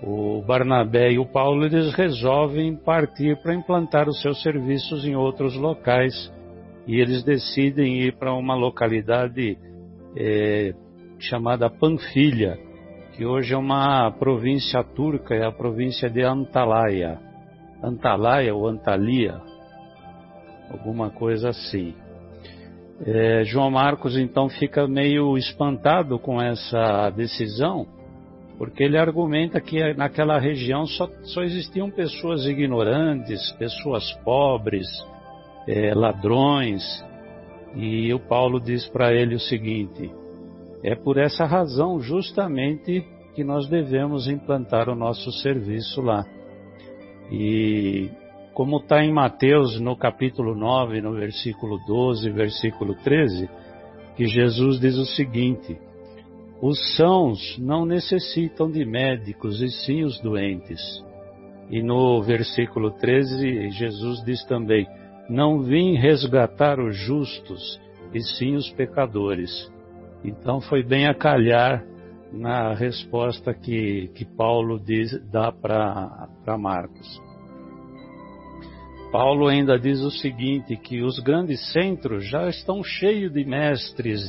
[0.03, 5.55] o Barnabé e o Paulo eles resolvem partir para implantar os seus serviços em outros
[5.55, 6.31] locais
[6.87, 9.57] e eles decidem ir para uma localidade
[10.15, 10.73] é,
[11.19, 12.57] chamada Panfilha,
[13.13, 17.19] que hoje é uma província turca, é a província de Antalya.
[17.83, 19.41] Antalya ou Antalya,
[20.71, 21.93] alguma coisa assim.
[23.05, 27.87] É, João Marcos então fica meio espantado com essa decisão,
[28.57, 34.85] porque ele argumenta que naquela região só, só existiam pessoas ignorantes, pessoas pobres,
[35.65, 36.83] é, ladrões,
[37.75, 40.11] e o Paulo diz para ele o seguinte:
[40.83, 46.25] é por essa razão, justamente, que nós devemos implantar o nosso serviço lá.
[47.31, 48.09] E
[48.53, 53.49] como está em Mateus no capítulo 9, no versículo 12, versículo 13,
[54.15, 55.77] que Jesus diz o seguinte:
[56.61, 60.81] Os sãos não necessitam de médicos, e sim os doentes.
[61.69, 64.87] E no versículo 13, Jesus diz também:
[65.29, 67.79] Não vim resgatar os justos,
[68.13, 69.71] e sim os pecadores.
[70.23, 71.85] Então foi bem a calhar
[72.31, 77.19] na resposta que, que Paulo diz, dá para Marcos.
[79.11, 84.21] Paulo ainda diz o seguinte, que os grandes centros já estão cheios de mestres,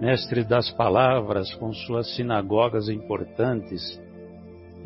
[0.00, 4.00] mestres das palavras, com suas sinagogas importantes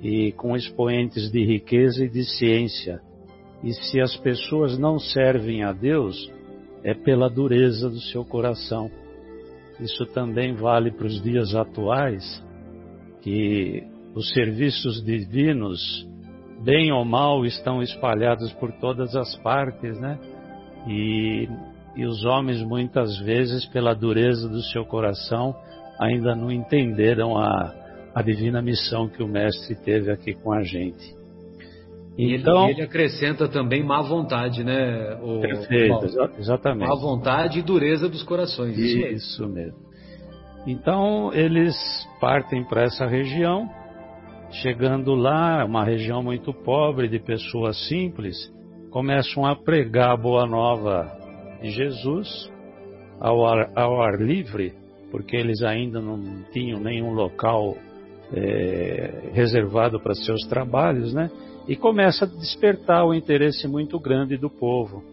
[0.02, 3.00] e com expoentes de riqueza e de ciência.
[3.62, 6.32] E se as pessoas não servem a Deus,
[6.82, 8.90] é pela dureza do seu coração.
[9.81, 12.45] Isso também vale para os dias atuais,
[13.23, 13.83] que
[14.14, 16.07] os serviços divinos,
[16.64, 20.19] bem ou mal, estão espalhados por todas as partes, né?
[20.88, 21.49] E,
[21.97, 25.55] e os homens, muitas vezes, pela dureza do seu coração,
[26.01, 27.75] ainda não entenderam a,
[28.14, 31.17] a divina missão que o Mestre teve aqui com a gente.
[32.18, 35.16] Então, ele, ele acrescenta também má vontade, né?
[35.22, 36.04] O, perfeito,
[36.37, 36.88] exatamente.
[36.88, 38.76] Má vontade e dureza dos corações.
[38.76, 39.88] Isso, isso mesmo.
[40.66, 41.74] Então eles
[42.20, 43.70] partem para essa região,
[44.50, 48.37] chegando lá, uma região muito pobre de pessoas simples,
[48.90, 51.11] começam a pregar a boa nova
[51.62, 52.28] de Jesus
[53.20, 54.74] ao ar, ao ar livre,
[55.11, 57.76] porque eles ainda não tinham nenhum local
[58.33, 61.31] é, reservado para seus trabalhos, né?
[61.68, 65.04] E começa a despertar o interesse muito grande do povo.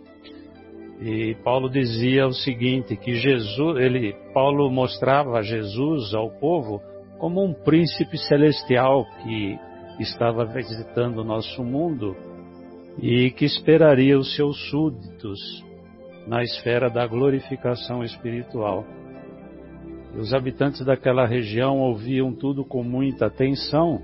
[1.01, 6.81] E Paulo dizia o seguinte, que Jesus, ele, Paulo mostrava Jesus ao povo
[7.19, 9.59] como um príncipe celestial que
[9.99, 12.15] estava visitando o nosso mundo
[13.01, 15.39] e que esperaria os seus súditos
[16.25, 18.85] na esfera da glorificação espiritual.
[20.17, 24.01] Os habitantes daquela região ouviam tudo com muita atenção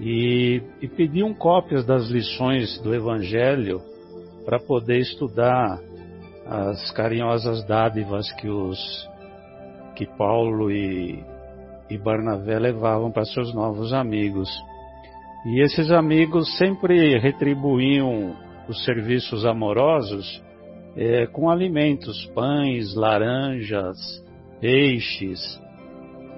[0.00, 3.80] e, e pediam cópias das lições do Evangelho
[4.44, 5.80] para poder estudar
[6.46, 8.78] as carinhosas dádivas que os
[9.94, 11.22] que Paulo e,
[11.90, 14.48] e Barnabé levavam para seus novos amigos.
[15.44, 18.36] E esses amigos sempre retribuíam
[18.68, 20.42] os serviços amorosos
[20.96, 23.98] é, com alimentos, pães, laranjas,
[24.60, 25.40] peixes.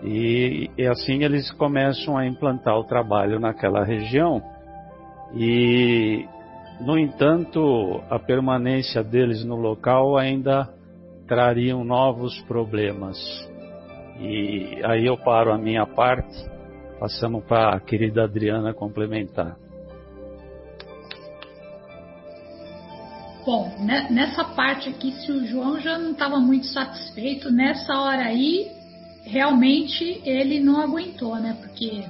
[0.02, 4.42] E, e assim eles começam a implantar o trabalho naquela região.
[5.34, 6.26] E
[6.80, 10.68] no entanto, a permanência deles no local ainda
[11.28, 13.16] trariam novos problemas.
[14.18, 16.44] E aí eu paro a minha parte,
[16.98, 19.56] passamos para a querida Adriana complementar.
[23.44, 23.72] Bom,
[24.10, 28.70] nessa parte aqui, se o João já não estava muito satisfeito, nessa hora aí,
[29.24, 31.56] realmente ele não aguentou, né?
[31.60, 32.04] Porque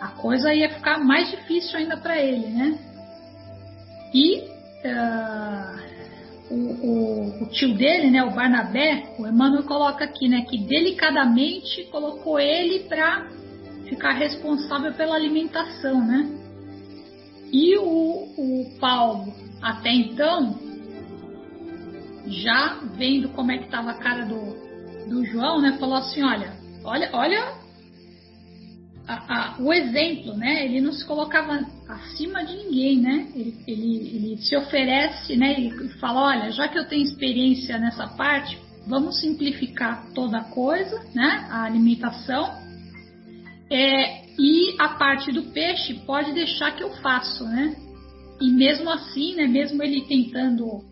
[0.00, 2.78] a coisa ia ficar mais difícil ainda para ele, né?
[4.12, 4.38] E
[4.84, 5.86] uh,
[6.50, 11.84] o, o, o, tio dele, né, o Barnabé, o Emmanuel coloca aqui, né, que delicadamente
[11.90, 13.26] colocou ele para
[13.88, 16.28] ficar responsável pela alimentação, né?
[17.52, 20.58] E o, o Paulo, até então,
[22.26, 24.65] já vendo como é que estava a cara do,
[25.08, 26.52] do João, né, falou assim, olha,
[26.84, 27.66] olha, olha
[29.06, 30.64] a, a, o exemplo, né?
[30.64, 33.28] Ele não se colocava acima de ninguém, né?
[33.34, 35.58] Ele, ele, ele se oferece, né?
[35.60, 41.00] E fala, olha, já que eu tenho experiência nessa parte, vamos simplificar toda a coisa,
[41.14, 41.46] né?
[41.50, 42.52] A alimentação.
[43.70, 47.76] É, e a parte do peixe pode deixar que eu faço, né?
[48.40, 49.46] E mesmo assim, né?
[49.46, 50.84] Mesmo ele tentando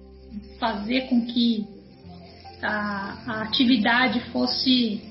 [0.59, 1.74] fazer com que
[2.65, 5.03] a, a atividade fosse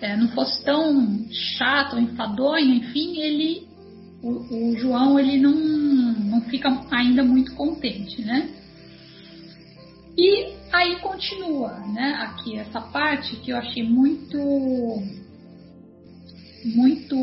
[0.00, 3.68] é, não fosse tão chato, enfadonho, enfim, ele,
[4.22, 8.48] o, o, João, ele não, não fica ainda muito contente, né?
[10.16, 12.14] E aí continua, né?
[12.22, 14.38] Aqui essa parte que eu achei muito,
[16.64, 17.16] muito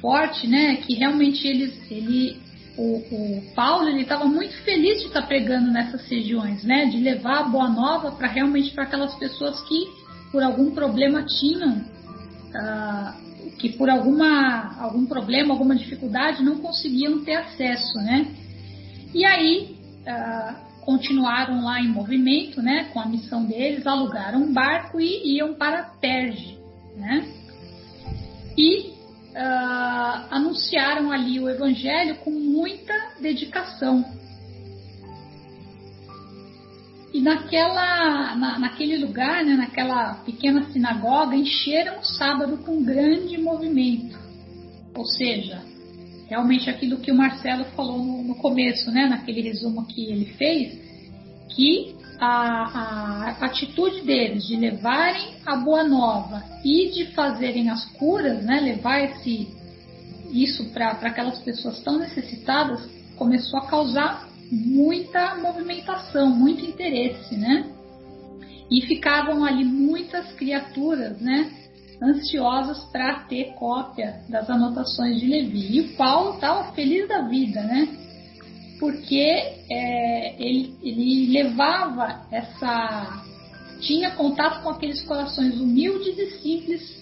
[0.00, 0.76] forte, né?
[0.76, 2.36] Que realmente eles, ele,
[2.80, 6.86] o, o Paulo, ele estava muito feliz de estar pregando nessas regiões, né?
[6.86, 9.86] De levar a boa nova para realmente para aquelas pessoas que
[10.32, 17.34] por algum problema tinham, uh, que por alguma, algum problema, alguma dificuldade não conseguiam ter
[17.34, 18.26] acesso, né?
[19.12, 19.76] E aí
[20.06, 22.88] uh, continuaram lá em movimento, né?
[22.92, 26.58] Com a missão deles, alugaram um barco e iam para Perge,
[26.96, 27.28] né?
[28.56, 28.99] E
[29.40, 34.04] uh, anunciaram ali o Evangelho com muita dedicação.
[37.12, 44.16] E naquela, na, naquele lugar, né, naquela pequena sinagoga, encheram o sábado com grande movimento.
[44.94, 45.62] Ou seja,
[46.28, 50.78] realmente aquilo que o Marcelo falou no, no começo, né, naquele resumo que ele fez,
[51.48, 58.44] que a, a, atitude deles de levarem a boa nova e de fazerem as curas,
[58.44, 59.48] né, levar esse,
[60.30, 67.70] isso para aquelas pessoas tão necessitadas, começou a causar muita movimentação, muito interesse, né?
[68.70, 71.50] E ficavam ali muitas criaturas, né?
[72.02, 75.76] Ansiosas para ter cópia das anotações de Levi.
[75.76, 77.88] E o Paulo estava feliz da vida, né?
[78.80, 79.20] Porque
[79.70, 83.22] é, ele, ele levava essa.
[83.80, 87.00] tinha contato com aqueles corações humildes e simples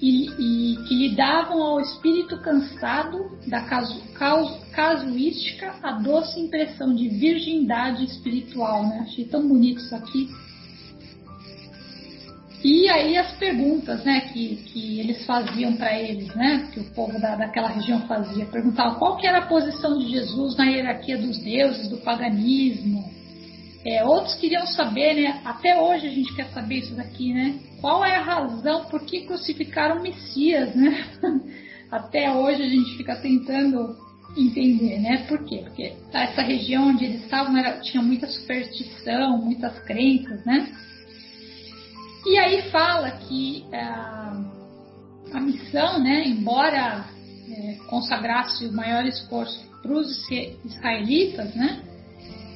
[0.00, 6.94] e, e que lhe davam ao espírito cansado da casu, casu, casuística a doce impressão
[6.94, 8.82] de virgindade espiritual.
[8.86, 9.06] Né?
[9.08, 10.28] Achei tão bonito isso aqui.
[12.62, 17.18] E aí as perguntas né, que, que eles faziam para eles, né, que o povo
[17.18, 21.38] da, daquela região fazia, perguntavam qual que era a posição de Jesus na hierarquia dos
[21.38, 23.02] deuses, do paganismo,
[23.84, 25.40] é, outros queriam saber, né?
[25.42, 27.58] Até hoje a gente quer saber isso daqui, né?
[27.80, 31.06] Qual é a razão por que crucificaram o Messias, né?
[31.90, 33.96] Até hoje a gente fica tentando
[34.36, 35.24] entender, né?
[35.26, 35.62] Por quê?
[35.64, 40.68] Porque essa região onde eles estavam era, tinha muita superstição, muitas crenças, né?
[42.26, 43.76] E aí fala que a,
[45.32, 46.24] é, a missão, né?
[46.26, 47.04] Embora
[47.48, 50.30] é, consagrasse o maior esforço para os
[50.64, 51.82] israelitas, né?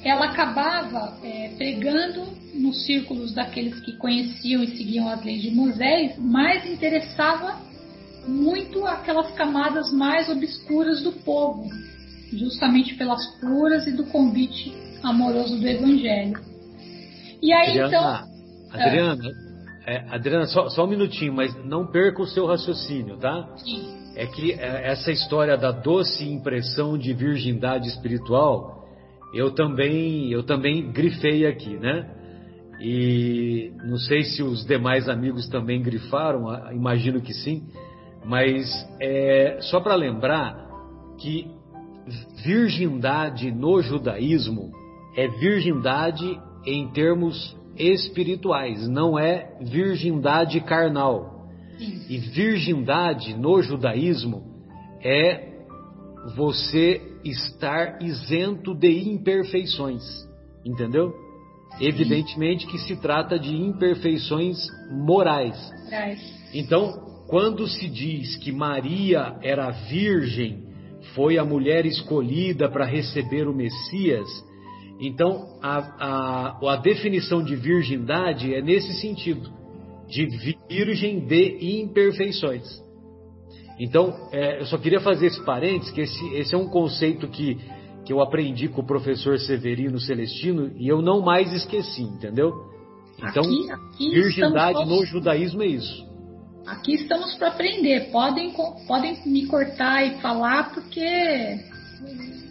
[0.04, 6.14] ela acabava é, pregando nos círculos daqueles que conheciam e seguiam as leis de Moisés,
[6.18, 7.58] mas interessava
[8.28, 11.68] muito aquelas camadas mais obscuras do povo,
[12.32, 16.38] justamente pelas curas e do convite amoroso do Evangelho.
[17.42, 18.80] E aí Adriana, então.
[18.80, 19.43] Adriana, é,
[20.10, 23.48] Adriana só, só, um minutinho, mas não perca o seu raciocínio, tá?
[23.56, 24.14] Sim.
[24.16, 28.74] É que é, essa história da doce impressão de virgindade espiritual
[29.34, 32.08] eu também, eu também grifei aqui, né?
[32.80, 37.64] E não sei se os demais amigos também grifaram, imagino que sim,
[38.24, 38.64] mas
[39.00, 40.56] é só para lembrar
[41.18, 41.50] que
[42.44, 44.70] virgindade no judaísmo
[45.16, 51.48] é virgindade em termos espirituais, não é virgindade carnal.
[52.08, 54.44] E virgindade no judaísmo
[55.02, 55.52] é
[56.36, 60.02] você estar isento de imperfeições,
[60.64, 61.12] entendeu?
[61.80, 64.56] Evidentemente que se trata de imperfeições
[64.90, 65.58] morais.
[66.52, 70.62] Então, quando se diz que Maria era virgem,
[71.14, 74.28] foi a mulher escolhida para receber o Messias,
[75.00, 75.78] então a,
[76.58, 79.50] a, a definição de virgindade é nesse sentido,
[80.08, 80.26] de
[80.68, 82.82] virgem de imperfeições.
[83.78, 87.58] Então, é, eu só queria fazer esse parênteses, que esse, esse é um conceito que,
[88.04, 92.52] que eu aprendi com o professor Severino Celestino e eu não mais esqueci, entendeu?
[93.18, 96.14] Então, aqui, aqui virgindade no judaísmo é isso.
[96.66, 98.10] Aqui estamos para aprender.
[98.10, 98.54] Podem,
[98.86, 101.58] podem me cortar e falar, porque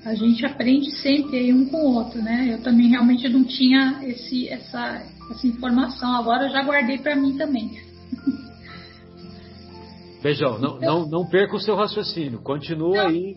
[0.06, 2.50] a gente aprende sempre aí um com o outro, né?
[2.52, 5.02] Eu também realmente não tinha esse, essa,
[5.32, 6.14] essa informação.
[6.16, 7.72] Agora eu já guardei para mim também.
[10.22, 13.36] Beijão, não, então, não, não perca o seu raciocínio, continua não, aí.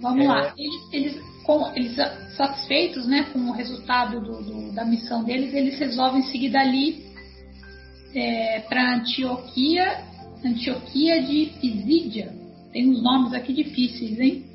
[0.00, 0.28] Vamos é...
[0.28, 1.96] lá, eles, eles, com, eles,
[2.36, 7.04] satisfeitos né, com o resultado do, do, da missão deles, eles resolvem seguir dali
[8.14, 10.04] é, para Antioquia,
[10.44, 12.32] Antioquia de Pisídia.
[12.72, 14.46] Tem uns nomes aqui difíceis, hein?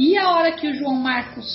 [0.00, 1.46] E a hora que o João Marcos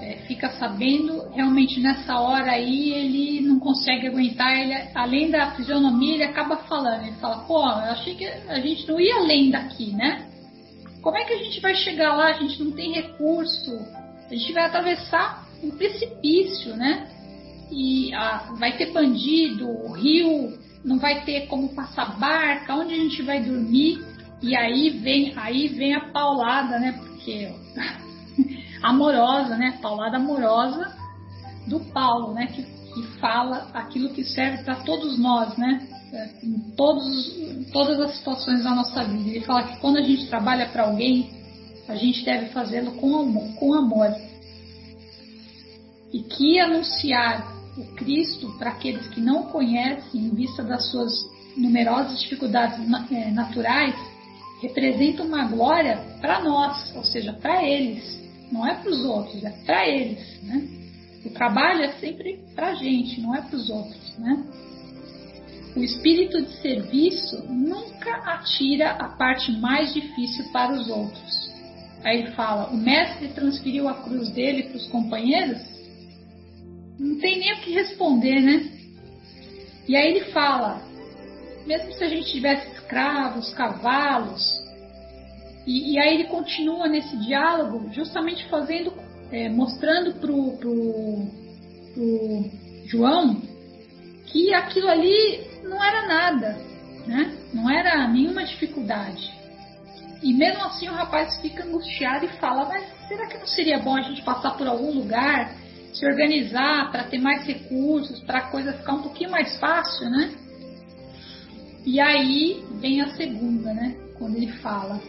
[0.00, 6.14] é, fica sabendo, realmente nessa hora aí ele não consegue aguentar, ele, além da fisionomia,
[6.14, 9.92] ele acaba falando, ele fala, pô, eu achei que a gente não ia além daqui,
[9.92, 10.28] né?
[11.00, 12.30] Como é que a gente vai chegar lá?
[12.30, 13.78] A gente não tem recurso,
[14.28, 17.08] a gente vai atravessar um precipício, né?
[17.70, 22.98] E ah, vai ter bandido, o rio não vai ter como passar barca, onde a
[22.98, 24.04] gente vai dormir?
[24.42, 27.06] E aí vem, aí vem a paulada, né?
[28.82, 29.78] Amorosa, né?
[29.82, 30.94] Paulada amorosa
[31.66, 32.46] do Paulo, né?
[32.46, 35.86] Que, que fala aquilo que serve para todos nós, né?
[36.12, 37.36] É, em todos,
[37.72, 39.28] todas as situações da nossa vida.
[39.28, 41.30] Ele fala que quando a gente trabalha para alguém,
[41.88, 44.14] a gente deve fazê-lo com amor, com amor.
[46.12, 51.12] E que anunciar o Cristo para aqueles que não conhecem, em vista das suas
[51.56, 52.78] numerosas dificuldades
[53.10, 53.94] é, naturais,
[54.60, 58.18] representa uma glória para nós, ou seja, para eles
[58.50, 60.66] não é para os outros, é para eles, né?
[61.24, 64.44] O trabalho é sempre para a gente, não é para os outros, né?
[65.76, 71.48] O espírito de serviço nunca atira a parte mais difícil para os outros.
[72.02, 75.60] Aí ele fala: o mestre transferiu a cruz dele para os companheiros?
[76.98, 78.66] Não tem nem o que responder, né?
[79.86, 80.82] E aí ele fala:
[81.68, 84.42] mesmo se a gente tivesse escravos, cavalos,
[85.66, 88.90] e, e aí ele continua nesse diálogo, justamente fazendo,
[89.30, 91.26] é, mostrando pro, pro,
[91.92, 92.50] pro
[92.86, 93.42] João
[94.24, 96.58] que aquilo ali não era nada,
[97.06, 97.36] né?
[97.52, 99.30] Não era nenhuma dificuldade.
[100.22, 103.94] E mesmo assim o rapaz fica angustiado e fala: Mas será que não seria bom
[103.94, 105.54] a gente passar por algum lugar,
[105.92, 110.47] se organizar para ter mais recursos, para a coisa ficar um pouquinho mais fácil, né?
[111.84, 113.96] E aí vem a segunda, né?
[114.18, 115.00] Quando ele fala: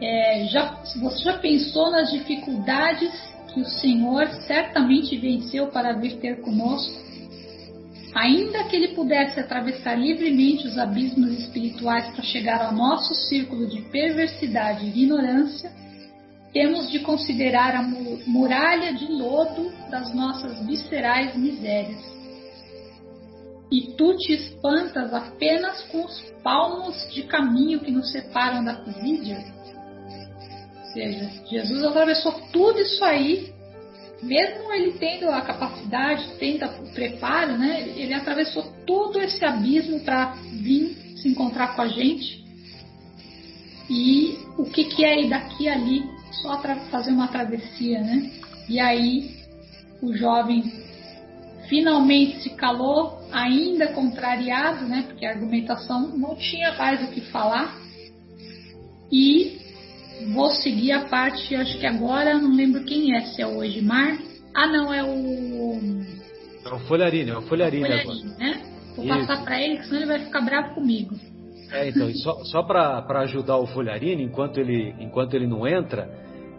[0.00, 3.12] é, já, Você já pensou nas dificuldades
[3.52, 7.04] que o Senhor certamente venceu para vir ter conosco?
[8.14, 13.82] Ainda que ele pudesse atravessar livremente os abismos espirituais para chegar ao nosso círculo de
[13.90, 15.72] perversidade e ignorância,
[16.52, 22.13] temos de considerar a muralha de lodo das nossas viscerais misérias.
[23.70, 29.44] E tu te espantas apenas com os palmos de caminho que nos separam da Pisídia?
[30.78, 33.54] Ou seja, Jesus atravessou tudo isso aí
[34.24, 40.34] mesmo ele tendo a capacidade, tendo o preparo, né, ele atravessou todo esse abismo para
[40.50, 42.42] vir se encontrar com a gente.
[43.88, 46.02] E o que, que é ir daqui ali,
[46.42, 46.58] só
[46.90, 48.30] fazer uma travessia, né?
[48.68, 49.30] E aí
[50.00, 50.62] o jovem
[51.68, 55.04] finalmente se calou, ainda contrariado, né?
[55.06, 57.76] Porque a argumentação não tinha mais o que falar.
[59.10, 59.64] E
[60.32, 64.16] Vou seguir a parte, acho que agora, não lembro quem é, se é o Edmar.
[64.54, 65.80] Ah, não, é o.
[66.64, 68.62] É o Folharini, é o Folharini, é o Folharini né?
[68.96, 69.26] Vou Isso.
[69.26, 71.16] passar para ele, senão ele vai ficar bravo comigo.
[71.72, 76.08] É, então, só, só para ajudar o Folharini, enquanto ele, enquanto ele não entra,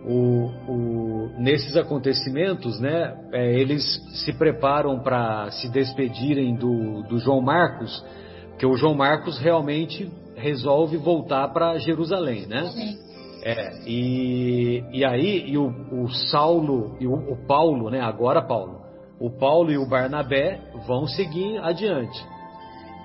[0.07, 3.83] o, o, nesses acontecimentos, né, é, eles
[4.23, 8.05] se preparam para se despedirem do, do João Marcos,
[8.49, 12.65] porque o João Marcos realmente resolve voltar para Jerusalém, né?
[12.67, 12.97] Sim.
[13.43, 18.01] É, e, e aí e o, o Saulo e o, o, Paulo, né?
[18.01, 18.81] Agora Paulo,
[19.19, 22.25] o Paulo e o Barnabé vão seguir adiante.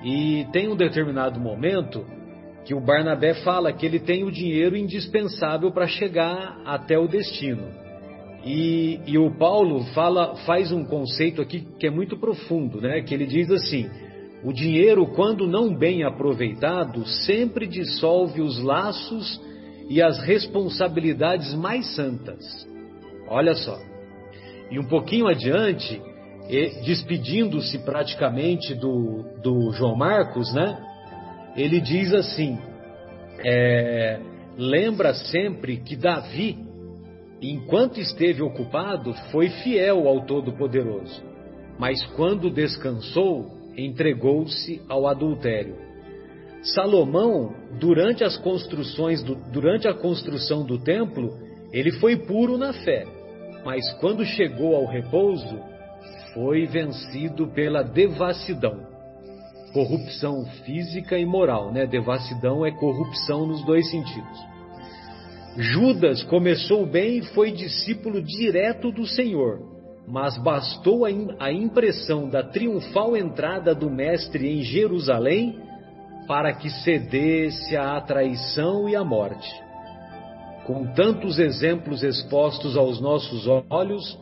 [0.03, 2.05] E tem um determinado momento
[2.65, 7.69] que o Barnabé fala que ele tem o dinheiro indispensável para chegar até o destino.
[8.45, 13.03] E, e o Paulo fala, faz um conceito aqui que é muito profundo, né?
[13.03, 13.89] Que ele diz assim:
[14.43, 19.41] o dinheiro, quando não bem aproveitado, sempre dissolve os laços
[19.89, 22.67] e as responsabilidades mais santas.
[23.29, 23.79] Olha só.
[24.71, 26.01] E um pouquinho adiante,
[26.85, 30.79] despedindo-se praticamente do, do João Marcos, né?
[31.57, 32.59] Ele diz assim:
[33.45, 34.21] é,
[34.57, 36.59] lembra sempre que Davi,
[37.41, 41.23] enquanto esteve ocupado, foi fiel ao Todo-Poderoso,
[41.79, 45.77] mas quando descansou, entregou-se ao adultério.
[46.63, 51.39] Salomão, durante as construções, do, durante a construção do templo,
[51.73, 53.07] ele foi puro na fé,
[53.65, 55.59] mas quando chegou ao repouso,
[56.35, 58.90] foi vencido pela devassidão,
[59.73, 61.87] corrupção física e moral, né?
[61.87, 64.51] Devassidão é corrupção nos dois sentidos.
[65.57, 69.61] Judas começou bem e foi discípulo direto do Senhor,
[70.07, 75.59] mas bastou a impressão da triunfal entrada do Mestre em Jerusalém
[76.27, 79.51] para que cedesse à traição e à morte.
[80.65, 84.19] Com tantos exemplos expostos aos nossos olhos,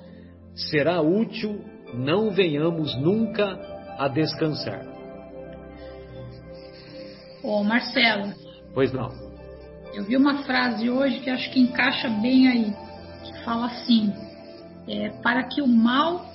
[0.54, 1.60] será útil
[1.94, 3.58] não venhamos nunca
[3.98, 4.97] a descansar.
[7.42, 8.32] Ô Marcelo.
[8.74, 9.10] Pois não.
[9.94, 12.74] Eu vi uma frase hoje que acho que encaixa bem aí,
[13.24, 14.12] que fala assim:
[14.86, 16.26] é, para que o mal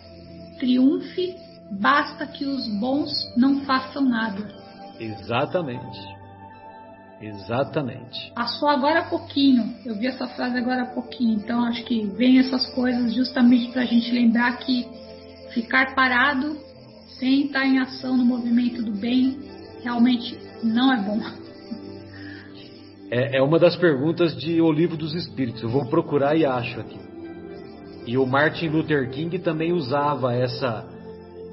[0.59, 1.35] triunfe,
[1.71, 4.47] basta que os bons não façam nada.
[4.99, 6.13] Exatamente.
[7.21, 8.33] Exatamente.
[8.33, 9.73] Passou agora há pouquinho.
[9.85, 11.37] Eu vi essa frase agora há pouquinho.
[11.37, 14.85] Então acho que vem essas coisas justamente para a gente lembrar que
[15.53, 16.57] ficar parado
[17.17, 19.39] sem estar em ação no movimento do bem
[19.81, 21.19] realmente não é bom.
[23.11, 25.61] É, é uma das perguntas de O Livro dos Espíritos.
[25.61, 26.99] Eu vou procurar e acho aqui.
[28.05, 30.87] E o Martin Luther King também usava essa,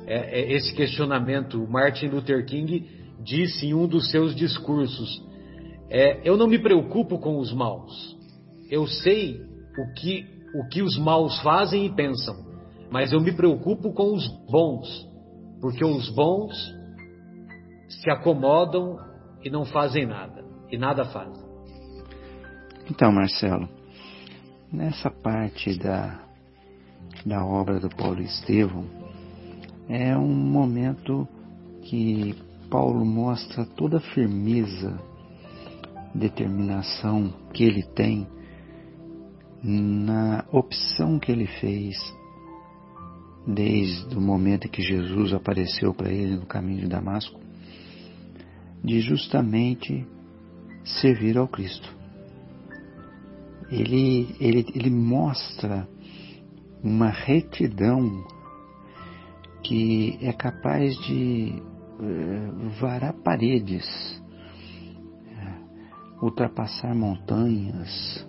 [0.06, 1.62] é, é esse questionamento.
[1.62, 2.88] O Martin Luther King
[3.22, 5.22] disse em um dos seus discursos:
[5.90, 8.16] é, Eu não me preocupo com os maus.
[8.70, 9.40] Eu sei
[9.78, 12.36] o que, o que os maus fazem e pensam,
[12.90, 14.88] mas eu me preocupo com os bons,
[15.60, 16.79] porque os bons
[17.90, 18.98] se acomodam
[19.44, 21.44] e não fazem nada, e nada fazem.
[22.90, 23.68] Então, Marcelo,
[24.72, 26.24] nessa parte da,
[27.26, 28.84] da obra do Paulo Estevão,
[29.88, 31.26] é um momento
[31.82, 32.34] que
[32.70, 34.96] Paulo mostra toda a firmeza,
[36.14, 38.26] determinação que ele tem
[39.62, 41.96] na opção que ele fez
[43.46, 47.40] desde o momento que Jesus apareceu para ele no caminho de Damasco,
[48.82, 50.06] de justamente
[50.84, 51.94] servir ao Cristo.
[53.70, 55.88] Ele, ele, ele mostra
[56.82, 58.26] uma retidão
[59.62, 61.62] que é capaz de
[62.00, 63.86] uh, varar paredes,
[65.36, 68.26] uh, ultrapassar montanhas,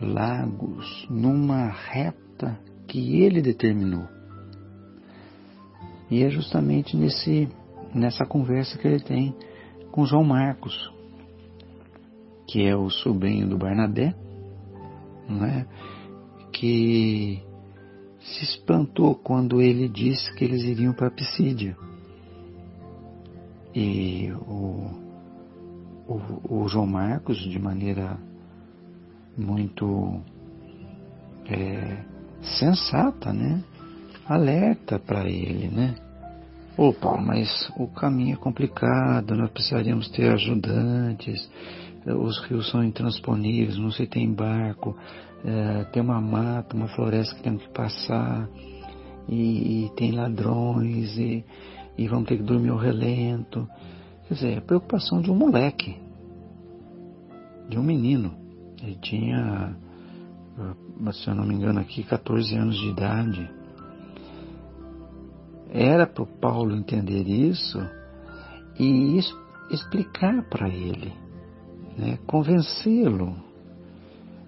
[0.00, 4.06] lagos, numa reta que ele determinou.
[6.10, 7.48] E é justamente nesse,
[7.94, 9.34] nessa conversa que ele tem
[9.92, 10.92] com João Marcos,
[12.48, 14.14] que é o sobrinho do Barnabé,
[15.28, 15.66] não é?
[16.52, 17.42] que
[18.20, 21.76] se espantou quando ele disse que eles iriam para Pisídia.
[23.74, 24.90] E o,
[26.06, 28.18] o, o, João Marcos, de maneira
[29.36, 30.20] muito
[31.46, 32.04] é,
[32.42, 33.64] sensata, né?
[34.26, 35.96] Alerta para ele, né?
[36.76, 41.50] Opa, mas o caminho é complicado, nós precisaríamos ter ajudantes,
[42.06, 44.96] os rios são intransponíveis, não se tem barco,
[45.44, 48.48] é, tem uma mata, uma floresta que temos que passar,
[49.28, 51.44] e, e tem ladrões, e,
[51.98, 53.68] e vamos ter que dormir ao relento.
[54.26, 56.00] Quer dizer, é a preocupação de um moleque,
[57.68, 58.34] de um menino.
[58.82, 59.76] Ele tinha,
[61.12, 63.61] se eu não me engano aqui, 14 anos de idade.
[65.72, 67.80] Era para o Paulo entender isso
[68.78, 69.18] e
[69.70, 71.12] explicar para ele,
[71.96, 73.34] né, convencê-lo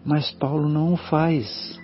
[0.05, 1.81] mas Paulo não o faz.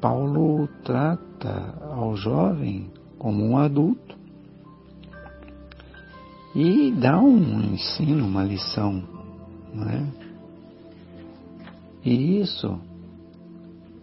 [0.00, 4.16] Paulo trata ao jovem como um adulto
[6.54, 9.02] e dá um ensino, uma lição,
[9.74, 10.06] não é?
[12.04, 12.78] E isso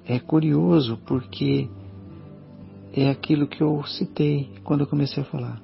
[0.05, 1.69] é curioso porque
[2.93, 5.61] é aquilo que eu citei quando eu comecei a falar.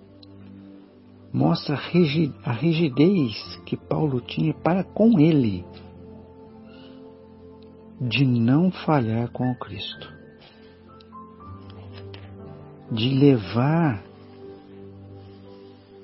[1.31, 5.65] Mostra a rigidez que Paulo tinha para com ele
[7.99, 10.11] de não falhar com o Cristo,
[12.91, 14.03] de levar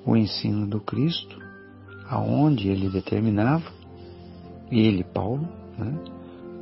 [0.04, 1.38] o ensino do Cristo
[2.08, 3.72] aonde ele determinava,
[4.70, 5.48] ele, Paulo,
[5.78, 5.98] né?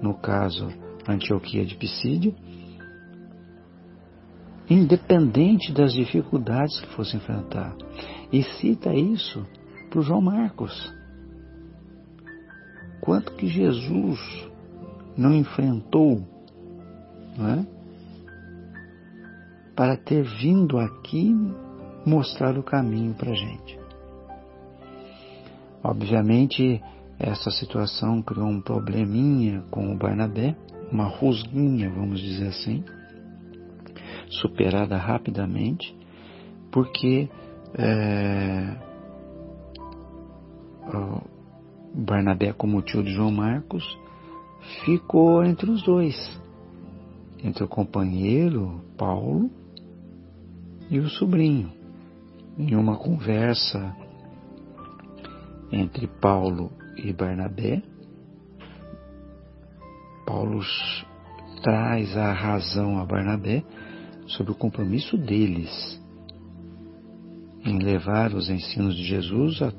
[0.00, 0.68] no caso
[1.08, 2.34] Antioquia de Pisídia,
[4.72, 7.74] independente das dificuldades que fosse enfrentar.
[8.32, 9.46] E cita isso
[9.90, 10.92] para o João Marcos.
[13.00, 14.18] Quanto que Jesus
[15.16, 16.26] não enfrentou,
[17.36, 17.66] não é?
[19.74, 21.34] para ter vindo aqui
[22.04, 23.78] mostrar o caminho para a gente.
[25.82, 26.80] Obviamente,
[27.18, 30.56] essa situação criou um probleminha com o Barnabé,
[30.90, 32.84] uma rusguinha, vamos dizer assim,
[34.40, 35.94] superada rapidamente,
[36.70, 37.28] porque
[37.74, 38.76] é,
[41.94, 43.84] Barnabé, como tio de João Marcos,
[44.84, 46.40] ficou entre os dois,
[47.42, 49.50] entre o companheiro Paulo
[50.90, 51.70] e o sobrinho.
[52.58, 53.94] Em uma conversa
[55.70, 57.82] entre Paulo e Barnabé,
[60.26, 60.60] Paulo
[61.62, 63.64] traz a razão a Barnabé
[64.26, 66.00] sobre o compromisso deles
[67.64, 69.72] em levar os ensinos de Jesus a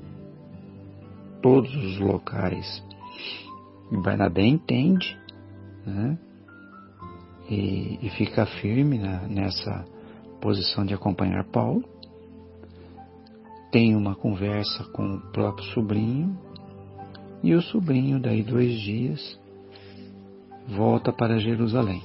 [1.41, 2.83] todos os locais
[4.01, 5.17] Barnabé entende
[5.85, 6.17] né?
[7.49, 9.85] e, e fica firme na, nessa
[10.41, 11.83] posição de acompanhar Paulo.
[13.71, 16.37] Tem uma conversa com o próprio sobrinho
[17.41, 19.39] e o sobrinho, daí dois dias,
[20.67, 22.01] volta para Jerusalém.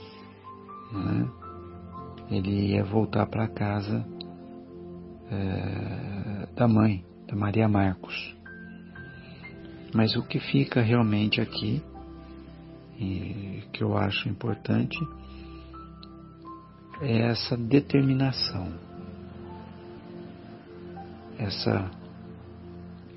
[0.93, 1.28] Né?
[2.30, 4.04] Ele ia voltar para casa
[5.30, 8.36] é, da mãe, da Maria Marcos.
[9.94, 11.82] Mas o que fica realmente aqui,
[13.72, 14.98] que eu acho importante,
[17.00, 18.72] é essa determinação,
[21.38, 21.90] essa,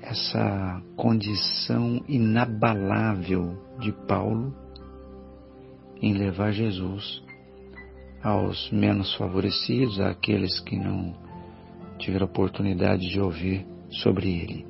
[0.00, 4.54] essa condição inabalável de Paulo
[6.00, 7.22] em levar Jesus
[8.22, 11.14] aos menos favorecidos, àqueles que não
[11.98, 14.66] tiveram oportunidade de ouvir sobre ele.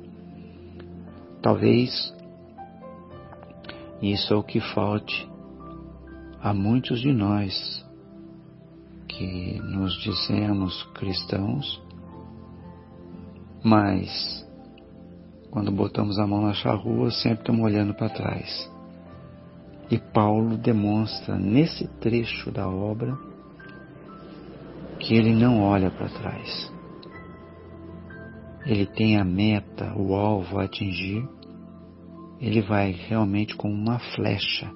[1.41, 2.13] Talvez
[4.01, 5.29] isso é o que falte
[6.41, 7.85] a muitos de nós
[9.07, 11.81] que nos dizemos cristãos,
[13.63, 14.43] mas
[15.51, 18.71] quando botamos a mão na charrua sempre estamos olhando para trás.
[19.91, 23.15] E Paulo demonstra nesse trecho da obra
[25.03, 26.71] que ele não olha para trás.
[28.65, 31.27] Ele tem a meta, o alvo a atingir.
[32.39, 34.71] Ele vai realmente com uma flecha,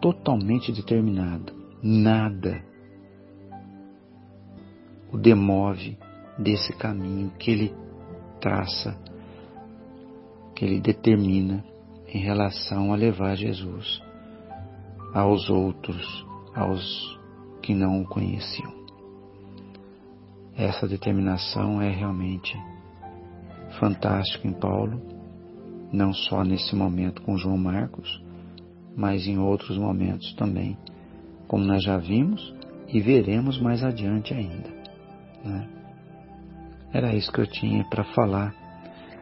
[0.00, 1.52] totalmente determinado.
[1.82, 2.64] Nada
[5.12, 5.98] o demove
[6.38, 7.74] desse caminho que ele
[8.40, 8.98] traça,
[10.54, 11.64] que ele determina
[12.06, 14.02] em relação a levar Jesus
[15.14, 17.17] aos outros, aos
[17.68, 18.72] que não o conheciam.
[20.56, 22.56] Essa determinação é realmente
[23.78, 24.98] fantástica em Paulo,
[25.92, 28.24] não só nesse momento com João Marcos,
[28.96, 30.78] mas em outros momentos também,
[31.46, 32.54] como nós já vimos
[32.88, 34.70] e veremos mais adiante ainda.
[35.44, 35.68] Né?
[36.90, 38.54] Era isso que eu tinha para falar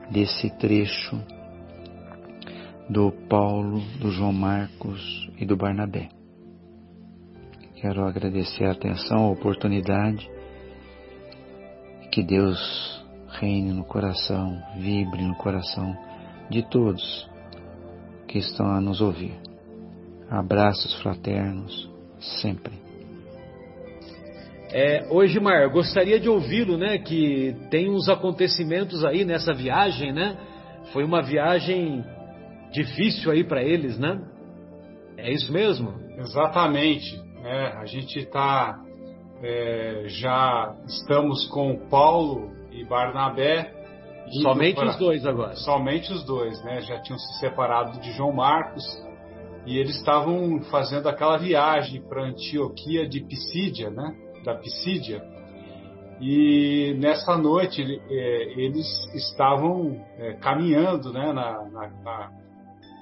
[0.09, 1.20] desse trecho
[2.88, 6.15] do Paulo, do João Marcos e do Barnabé.
[7.77, 10.31] Quero agradecer a atenção, a oportunidade.
[12.11, 15.95] Que Deus reine no coração, vibre no coração
[16.49, 17.29] de todos
[18.27, 19.35] que estão a nos ouvir.
[20.31, 22.72] Abraços fraternos, sempre.
[24.72, 26.99] É, hoje, Mar, gostaria de ouvi-lo, né?
[26.99, 30.37] Que tem uns acontecimentos aí nessa viagem, né?
[30.93, 32.03] Foi uma viagem
[32.72, 34.18] difícil aí para eles, né?
[35.18, 35.95] É isso mesmo?
[36.18, 37.26] Exatamente.
[37.47, 38.76] É, a gente está
[39.40, 43.72] é, já estamos com Paulo e Barnabé.
[44.42, 45.55] Somente para, os dois agora.
[45.55, 46.80] Somente os dois, né?
[46.80, 48.84] Já tinham se separado de João Marcos
[49.64, 54.12] e eles estavam fazendo aquela viagem para Antioquia de Pisídia, né?
[54.44, 55.22] Da Pisídia.
[56.20, 61.32] E nessa noite é, eles estavam é, caminhando, né?
[61.32, 62.45] Na, na, na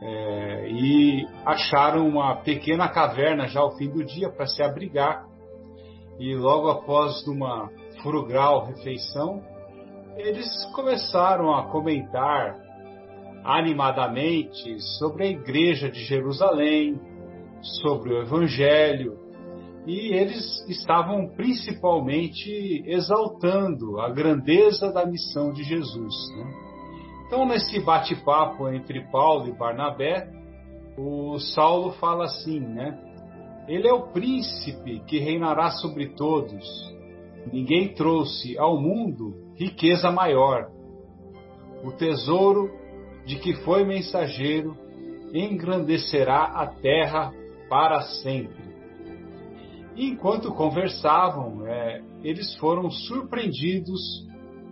[0.02, 5.24] é, e acharam uma pequena caverna já ao fim do dia para se abrigar.
[6.18, 7.70] E logo após uma
[8.02, 9.42] frugal refeição,
[10.16, 12.56] eles começaram a comentar
[13.44, 17.00] animadamente sobre a igreja de Jerusalém,
[17.82, 19.18] sobre o Evangelho,
[19.86, 26.14] e eles estavam principalmente exaltando a grandeza da missão de Jesus.
[26.36, 26.63] Né?
[27.34, 30.28] Então, nesse bate-papo entre Paulo e Barnabé,
[30.96, 32.96] o Saulo fala assim, né?
[33.66, 36.64] Ele é o príncipe que reinará sobre todos.
[37.52, 40.70] Ninguém trouxe ao mundo riqueza maior.
[41.82, 42.70] O tesouro
[43.26, 44.76] de que foi mensageiro
[45.34, 47.32] engrandecerá a terra
[47.68, 48.62] para sempre.
[49.96, 54.24] E enquanto conversavam, é, eles foram surpreendidos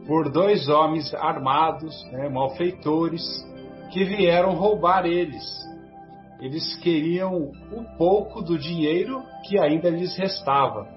[0.07, 3.23] por dois homens armados, né, malfeitores,
[3.93, 5.45] que vieram roubar eles.
[6.41, 10.89] Eles queriam o pouco do dinheiro que ainda lhes restava.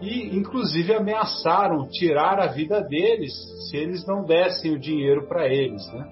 [0.00, 3.32] E, inclusive, ameaçaram tirar a vida deles
[3.68, 5.84] se eles não dessem o dinheiro para eles.
[5.92, 6.06] Né?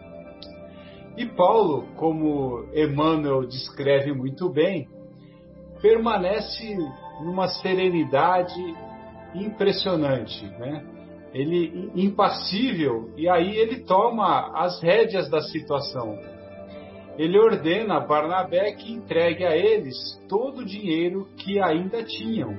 [1.19, 4.89] E Paulo, como Emmanuel descreve muito bem,
[5.81, 6.77] permanece
[7.23, 8.61] numa serenidade
[9.35, 10.47] impressionante.
[10.47, 10.96] Né?
[11.37, 16.19] Ele impassível, e aí ele toma as rédeas da situação.
[17.19, 19.97] Ele ordena a Barnabé que entregue a eles
[20.29, 22.57] todo o dinheiro que ainda tinham,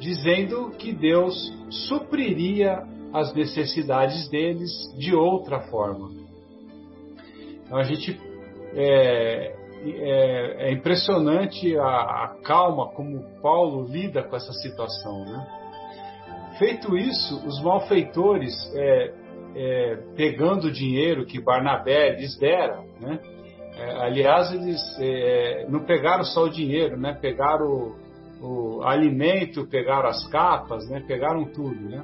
[0.00, 1.52] dizendo que Deus
[1.88, 2.82] supriria
[3.12, 6.10] as necessidades deles de outra forma.
[7.64, 8.20] Então a gente
[8.74, 15.65] é, é, é impressionante a, a calma como Paulo lida com essa situação, né?
[16.58, 19.12] Feito isso, os malfeitores, é,
[19.54, 23.18] é, pegando o dinheiro que Barnabé lhes dera, né?
[23.76, 27.12] É, aliás, eles é, não pegaram só o dinheiro, né?
[27.20, 31.04] pegaram o, o, alimento, pegaram as capas, né?
[31.06, 31.78] pegaram tudo.
[31.90, 32.02] Né?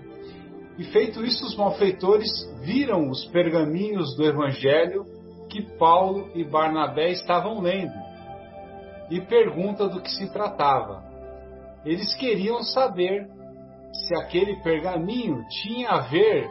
[0.78, 2.30] E feito isso, os malfeitores
[2.60, 5.06] viram os pergaminhos do Evangelho
[5.48, 7.94] que Paulo e Barnabé estavam lendo
[9.10, 11.02] e pergunta do que se tratava.
[11.86, 13.28] Eles queriam saber
[14.06, 16.48] se aquele pergaminho tinha a ver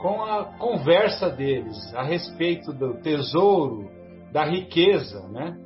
[0.00, 3.88] com a conversa deles a respeito do tesouro,
[4.32, 5.56] da riqueza, né?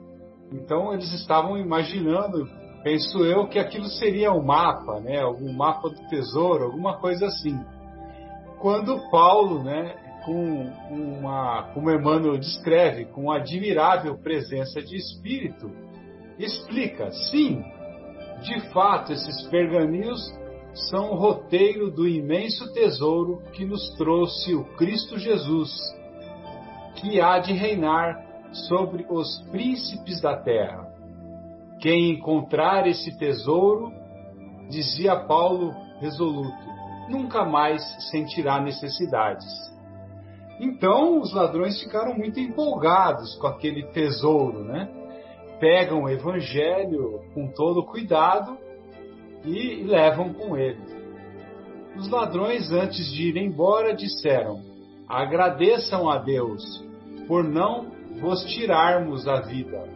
[0.53, 2.47] Então eles estavam imaginando
[2.87, 5.21] penso eu que aquilo seria um mapa, né?
[5.21, 7.59] Algum mapa do tesouro, alguma coisa assim.
[8.61, 15.69] Quando Paulo, né, com uma, como Emmanuel descreve, com admirável presença de espírito,
[16.39, 17.61] explica, sim,
[18.43, 20.21] de fato, esses pergaminhos
[20.77, 25.73] são o roteiro do imenso tesouro que nos trouxe o Cristo Jesus,
[26.97, 28.25] que há de reinar
[28.69, 30.87] sobre os príncipes da terra.
[31.81, 33.91] Quem encontrar esse tesouro,
[34.69, 36.67] dizia Paulo resoluto,
[37.09, 39.47] nunca mais sentirá necessidades.
[40.61, 44.91] Então os ladrões ficaram muito empolgados com aquele tesouro, né?
[45.59, 48.66] Pegam o evangelho com todo cuidado
[49.47, 50.97] e levam com ele.
[51.97, 54.61] Os ladrões, antes de ir embora, disseram:
[55.09, 56.63] Agradeçam a Deus
[57.27, 57.91] por não
[58.21, 59.89] vos tirarmos a vida.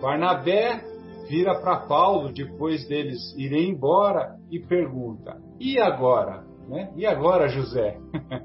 [0.00, 0.82] Barnabé
[1.28, 6.44] vira para Paulo depois deles irem embora e pergunta: E agora?
[6.68, 6.92] Né?
[6.96, 7.98] E agora, José?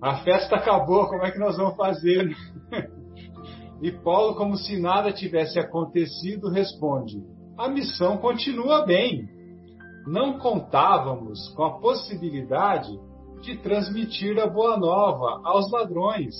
[0.00, 2.34] a festa acabou, como é que nós vamos fazer?
[3.82, 7.22] e Paulo, como se nada tivesse acontecido, responde:
[7.58, 9.28] A missão continua bem.
[10.06, 12.88] Não contávamos com a possibilidade
[13.42, 16.34] de transmitir a boa nova aos ladrões.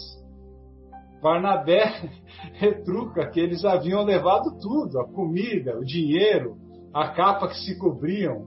[1.21, 2.09] Barnabé
[2.55, 6.57] retruca que eles haviam levado tudo: a comida, o dinheiro,
[6.95, 8.47] a capa que se cobriam.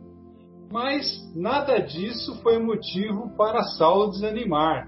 [0.71, 1.05] Mas
[1.35, 4.87] nada disso foi motivo para Saulo desanimar.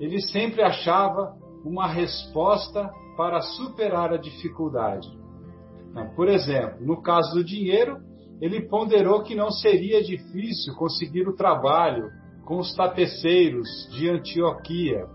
[0.00, 5.23] Ele sempre achava uma resposta para superar a dificuldade.
[6.16, 7.98] Por exemplo, no caso do dinheiro,
[8.40, 12.10] ele ponderou que não seria difícil conseguir o trabalho
[12.44, 15.06] com os tapeceiros de Antioquia,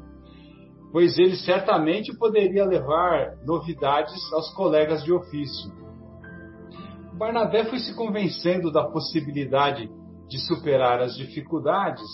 [0.91, 5.71] pois ele certamente poderia levar novidades aos colegas de ofício.
[7.13, 9.89] Barnabé foi se convencendo da possibilidade
[10.29, 12.05] de superar as dificuldades,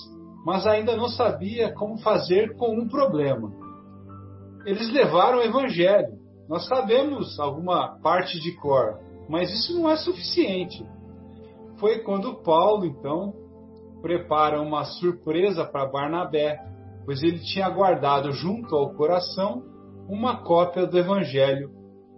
[0.45, 3.51] mas ainda não sabia como fazer com um problema.
[4.65, 6.24] Eles levaram o evangelho.
[6.47, 10.85] Nós sabemos alguma parte de cor, mas isso não é suficiente.
[11.77, 13.33] Foi quando Paulo, então,
[14.01, 16.59] prepara uma surpresa para Barnabé,
[17.05, 19.63] pois ele tinha guardado junto ao coração
[20.07, 21.71] uma cópia do Evangelho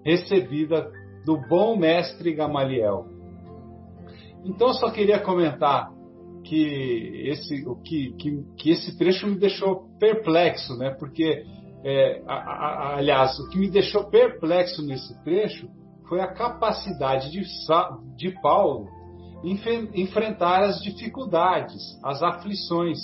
[0.03, 0.91] recebida
[1.25, 3.07] do bom mestre Gamaliel.
[4.43, 5.91] Então, só queria comentar
[6.43, 10.91] que esse, que, que, que esse trecho me deixou perplexo, né?
[10.91, 11.43] Porque,
[11.89, 15.69] é, a, a, aliás, o que me deixou perplexo nesse trecho
[16.09, 17.41] foi a capacidade de,
[18.17, 18.89] de Paulo
[19.93, 22.97] enfrentar as dificuldades, as aflições,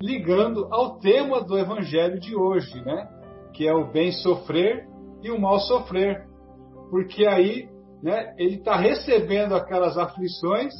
[0.00, 3.06] ligando ao tema do evangelho de hoje, né?
[3.52, 4.88] Que é o bem sofrer
[5.22, 6.26] e o mal sofrer.
[6.90, 7.68] Porque aí,
[8.02, 10.72] né, ele está recebendo aquelas aflições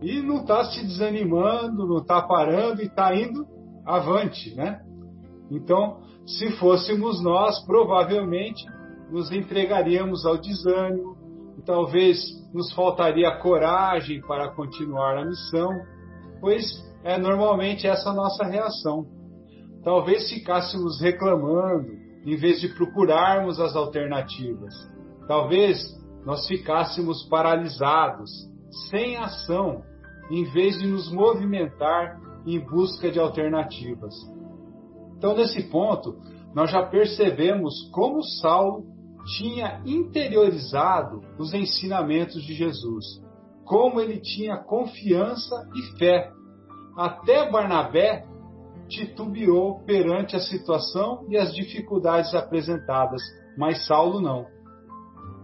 [0.00, 3.46] e não está se desanimando, não está parando e está indo
[3.84, 4.80] avante, né?
[5.50, 8.64] Então, se fôssemos nós, provavelmente
[9.10, 11.16] nos entregaríamos ao desânimo,
[11.64, 12.18] talvez
[12.52, 15.70] nos faltaria coragem para continuar a missão,
[16.40, 16.64] pois
[17.02, 19.06] é normalmente essa a nossa reação.
[19.82, 21.92] Talvez ficássemos reclamando
[22.24, 24.74] em vez de procurarmos as alternativas.
[25.28, 25.78] Talvez
[26.24, 28.30] nós ficássemos paralisados,
[28.90, 29.82] sem ação,
[30.30, 34.14] em vez de nos movimentar em busca de alternativas.
[35.24, 36.18] Então, nesse ponto,
[36.54, 38.84] nós já percebemos como Saulo
[39.38, 43.06] tinha interiorizado os ensinamentos de Jesus,
[43.64, 46.30] como ele tinha confiança e fé.
[46.94, 48.26] Até Barnabé
[48.86, 53.22] titubeou perante a situação e as dificuldades apresentadas,
[53.56, 54.44] mas Saulo não.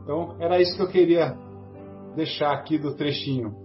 [0.03, 1.35] Então, era isso que eu queria
[2.15, 3.57] deixar aqui do trechinho.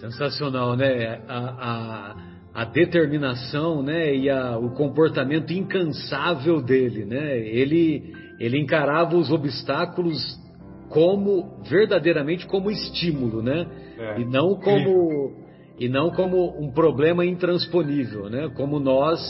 [0.00, 1.22] Sensacional, né?
[1.28, 4.16] A, a, a determinação, né?
[4.16, 7.38] E a, o comportamento incansável dele, né?
[7.38, 10.18] Ele, ele encarava os obstáculos
[10.88, 13.66] como verdadeiramente como estímulo, né?
[13.98, 14.20] É.
[14.22, 15.44] E não como
[15.78, 18.48] e não como um problema intransponível, né?
[18.56, 19.20] Como nós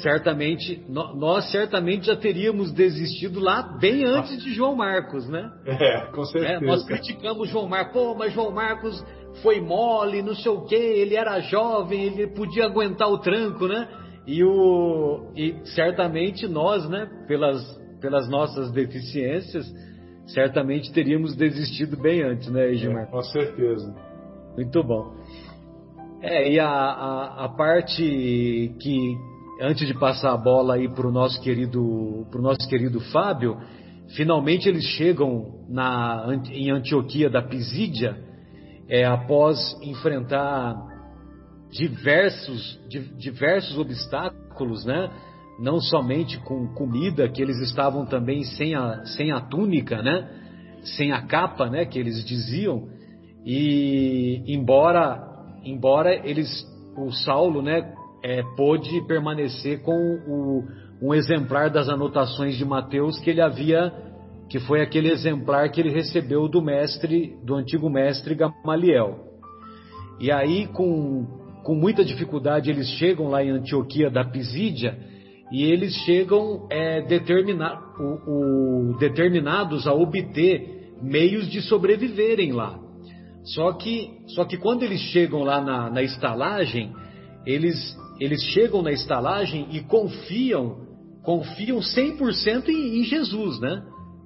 [0.00, 5.50] certamente nós certamente já teríamos desistido lá bem antes de João Marcos, né?
[5.66, 6.52] É, com certeza.
[6.52, 9.04] É, nós criticamos João Marcos, pô, mas João Marcos
[9.42, 13.88] foi mole, não sei o quê, ele era jovem, ele podia aguentar o tranco, né?
[14.26, 17.62] E, o, e certamente nós, né, pelas,
[18.00, 19.66] pelas nossas deficiências,
[20.26, 23.04] certamente teríamos desistido bem antes, né, Edmar?
[23.04, 23.94] É, com certeza.
[24.54, 25.14] Muito bom.
[26.20, 29.16] É, e a, a, a parte que,
[29.62, 33.56] antes de passar a bola aí para o nosso querido, pro nosso querido Fábio,
[34.16, 38.27] finalmente eles chegam na, em Antioquia da Pisídia,
[38.88, 40.74] é, após enfrentar
[41.70, 42.80] diversos,
[43.18, 45.10] diversos obstáculos, né?
[45.60, 50.28] não somente com comida, que eles estavam também sem a, sem a túnica, né?
[50.96, 51.84] sem a capa, né?
[51.84, 52.88] que eles diziam,
[53.44, 55.22] e embora,
[55.64, 56.48] embora eles,
[56.96, 57.94] o Saulo né?
[58.20, 60.64] É, pôde permanecer com o,
[61.00, 63.92] um exemplar das anotações de Mateus que ele havia,
[64.48, 69.26] que foi aquele exemplar que ele recebeu do mestre, do antigo mestre Gamaliel.
[70.18, 71.26] E aí, com,
[71.62, 74.98] com muita dificuldade, eles chegam lá em Antioquia da Pisídia
[75.52, 82.78] e eles chegam é, determina, o, o, determinados a obter meios de sobreviverem lá.
[83.44, 86.92] Só que, só que quando eles chegam lá na, na estalagem,
[87.46, 90.86] eles, eles chegam na estalagem e confiam,
[91.22, 93.82] confiam 100% em, em Jesus, né?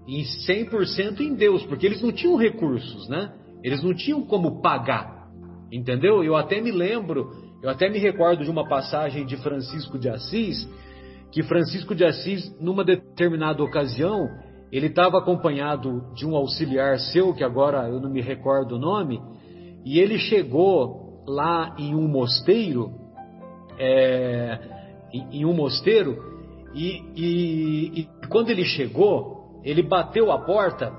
[0.06, 3.32] Em 100% em Deus, porque eles não tinham recursos, né?
[3.62, 5.28] Eles não tinham como pagar,
[5.70, 6.24] entendeu?
[6.24, 7.30] Eu até me lembro,
[7.62, 10.68] eu até me recordo de uma passagem de Francisco de Assis,
[11.30, 14.28] que Francisco de Assis, numa determinada ocasião,
[14.72, 19.20] ele estava acompanhado de um auxiliar seu, que agora eu não me recordo o nome,
[19.84, 22.90] e ele chegou lá em um mosteiro,
[23.78, 24.58] é,
[25.12, 26.16] em, um mosteiro,
[26.74, 29.31] e, e, e quando ele chegou,
[29.64, 30.92] ele bateu a porta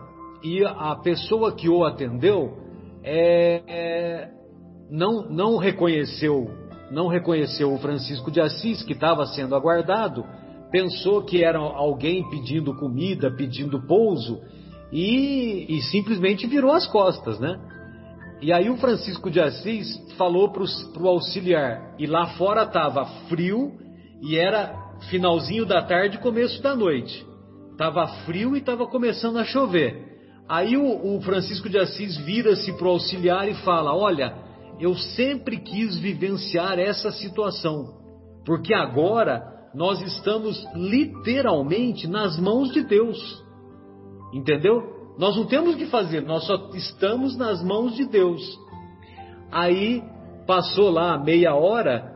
[0.43, 2.57] e a pessoa que o atendeu
[3.03, 4.29] é, é,
[4.89, 10.23] não, não reconheceu não reconheceu o Francisco de Assis, que estava sendo aguardado,
[10.71, 14.39] pensou que era alguém pedindo comida, pedindo pouso,
[14.91, 17.59] e, e simplesmente virou as costas, né?
[18.41, 19.87] E aí o Francisco de Assis
[20.17, 23.73] falou para o auxiliar, e lá fora estava frio,
[24.21, 24.75] e era
[25.09, 27.25] finalzinho da tarde, começo da noite.
[27.73, 30.13] Estava frio e estava começando a chover.
[30.47, 34.35] Aí o, o Francisco de Assis vira-se para o auxiliar e fala: Olha,
[34.79, 37.87] eu sempre quis vivenciar essa situação,
[38.45, 39.43] porque agora
[39.73, 43.43] nós estamos literalmente nas mãos de Deus.
[44.33, 44.93] Entendeu?
[45.17, 48.41] Nós não temos o que fazer, nós só estamos nas mãos de Deus.
[49.51, 50.03] Aí
[50.47, 52.11] passou lá meia hora,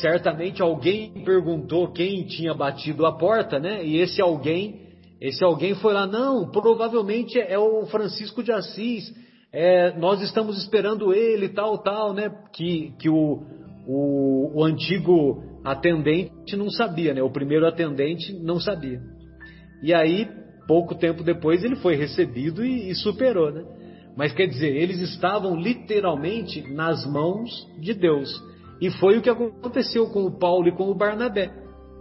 [0.00, 3.84] certamente alguém perguntou quem tinha batido a porta, né?
[3.84, 4.87] E esse alguém,
[5.20, 9.12] esse alguém foi lá, não, provavelmente é o Francisco de Assis
[9.52, 12.30] é, nós estamos esperando ele, tal, tal, né?
[12.52, 13.42] Que, que o,
[13.86, 17.22] o, o antigo atendente não sabia, né?
[17.22, 19.00] O primeiro atendente não sabia.
[19.82, 20.28] E aí,
[20.66, 23.64] pouco tempo depois, ele foi recebido e, e superou, né?
[24.16, 27.48] Mas quer dizer, eles estavam literalmente nas mãos
[27.80, 28.28] de Deus.
[28.80, 31.50] E foi o que aconteceu com o Paulo e com o Barnabé.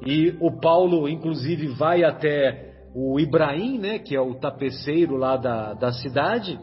[0.06, 2.67] E o Paulo, inclusive, vai até
[3.00, 6.60] o Ibrahim, né, que é o tapeceiro lá da, da cidade,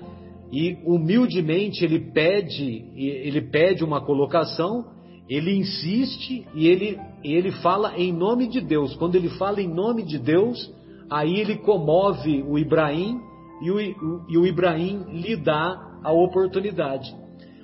[0.51, 4.85] e humildemente ele pede, ele pede uma colocação,
[5.29, 8.97] ele insiste e ele, ele fala em nome de Deus.
[8.97, 10.75] Quando ele fala em nome de Deus,
[11.09, 13.17] aí ele comove o Ibrahim
[13.63, 13.81] e o,
[14.29, 17.15] e o Ibrahim lhe dá a oportunidade.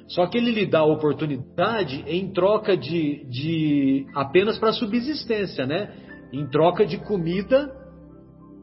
[0.07, 5.93] Só que ele lhe dá a oportunidade em troca de, de apenas para subsistência, né?
[6.33, 7.80] Em troca de comida,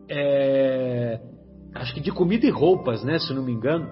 [0.09, 1.19] é,
[1.75, 3.19] acho que de comida e roupas, né?
[3.19, 3.89] Se não me engano.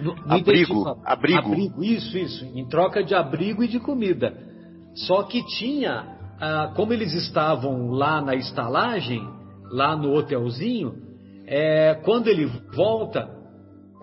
[0.00, 1.38] No, no abrigo, abrigo.
[1.38, 2.44] Abrigo, isso, isso.
[2.44, 4.36] Em troca de abrigo e de comida.
[4.94, 9.22] Só que tinha, ah, como eles estavam lá na estalagem,
[9.70, 10.94] lá no hotelzinho,
[11.46, 13.28] é, quando ele volta,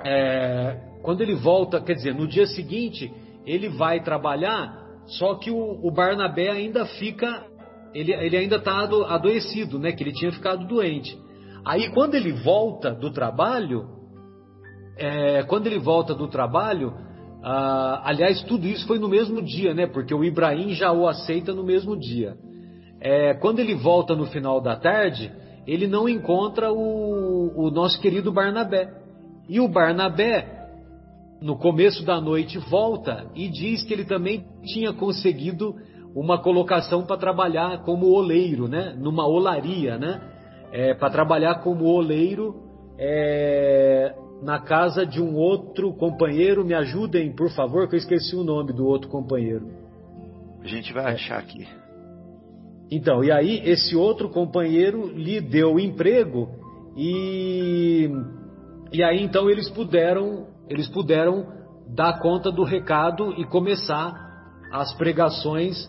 [0.04, 3.12] é, quando ele volta, quer dizer, no dia seguinte,
[3.46, 7.46] ele vai trabalhar, só que o, o Barnabé ainda fica,
[7.94, 9.92] ele, ele ainda está adoecido, né?
[9.92, 11.18] Que ele tinha ficado doente.
[11.66, 13.88] Aí quando ele volta do trabalho,
[14.98, 16.94] é, quando ele volta do trabalho,
[17.42, 19.88] ah, aliás, tudo isso foi no mesmo dia, né?
[19.88, 22.36] Porque o Ibrahim já o aceita no mesmo dia.
[23.02, 25.32] É, quando ele volta no final da tarde,
[25.66, 28.94] ele não encontra o, o nosso querido Barnabé.
[29.48, 30.68] E o Barnabé,
[31.42, 35.76] no começo da noite, volta e diz que ele também tinha conseguido
[36.16, 38.96] uma colocação para trabalhar como oleiro, né?
[38.98, 40.22] Numa olaria, né?
[40.72, 42.56] É, para trabalhar como oleiro
[42.98, 46.66] é, na casa de um outro companheiro.
[46.66, 49.68] Me ajudem, por favor, que eu esqueci o nome do outro companheiro.
[50.62, 51.68] A gente vai achar aqui.
[52.92, 56.50] Então, e aí esse outro companheiro lhe deu emprego
[56.98, 58.10] e
[58.92, 61.46] e aí então eles puderam eles puderam
[61.88, 64.12] dar conta do recado e começar
[64.72, 65.88] as pregações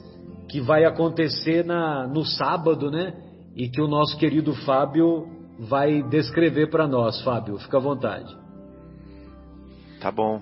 [0.51, 3.15] que vai acontecer na, no sábado, né?
[3.55, 5.29] E que o nosso querido Fábio
[5.61, 7.57] vai descrever para nós, Fábio.
[7.59, 8.37] Fica à vontade.
[10.01, 10.41] Tá bom.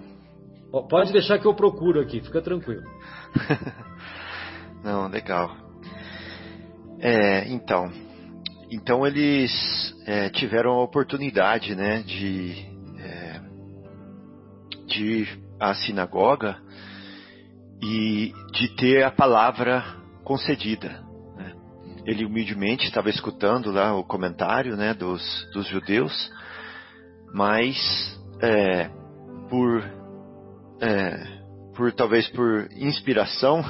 [0.89, 2.85] Pode deixar que eu procuro aqui, fica tranquilo.
[4.83, 5.55] Não, legal.
[7.01, 7.91] É, então,
[8.71, 9.53] então eles
[10.07, 12.67] é, tiveram a oportunidade, né, de,
[12.99, 13.41] é,
[14.87, 16.57] de ir à sinagoga
[17.83, 19.97] e de ter a palavra
[20.29, 21.03] concedida.
[21.37, 21.55] Né?
[22.05, 25.22] Ele humildemente estava escutando lá o comentário, né, dos,
[25.55, 26.12] dos judeus,
[27.33, 27.74] mas
[28.43, 28.91] é,
[29.49, 29.83] por
[30.81, 31.39] é,
[31.74, 33.64] por talvez por inspiração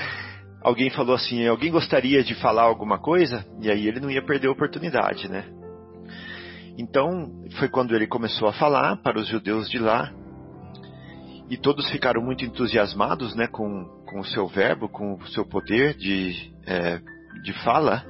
[0.62, 3.44] alguém falou assim, alguém gostaria de falar alguma coisa?
[3.60, 5.44] E aí ele não ia perder a oportunidade, né?
[6.76, 10.12] Então, foi quando ele começou a falar para os judeus de lá,
[11.48, 15.94] e todos ficaram muito entusiasmados, né, com, com o seu verbo, com o seu poder
[15.94, 17.00] de, é,
[17.42, 18.04] de fala,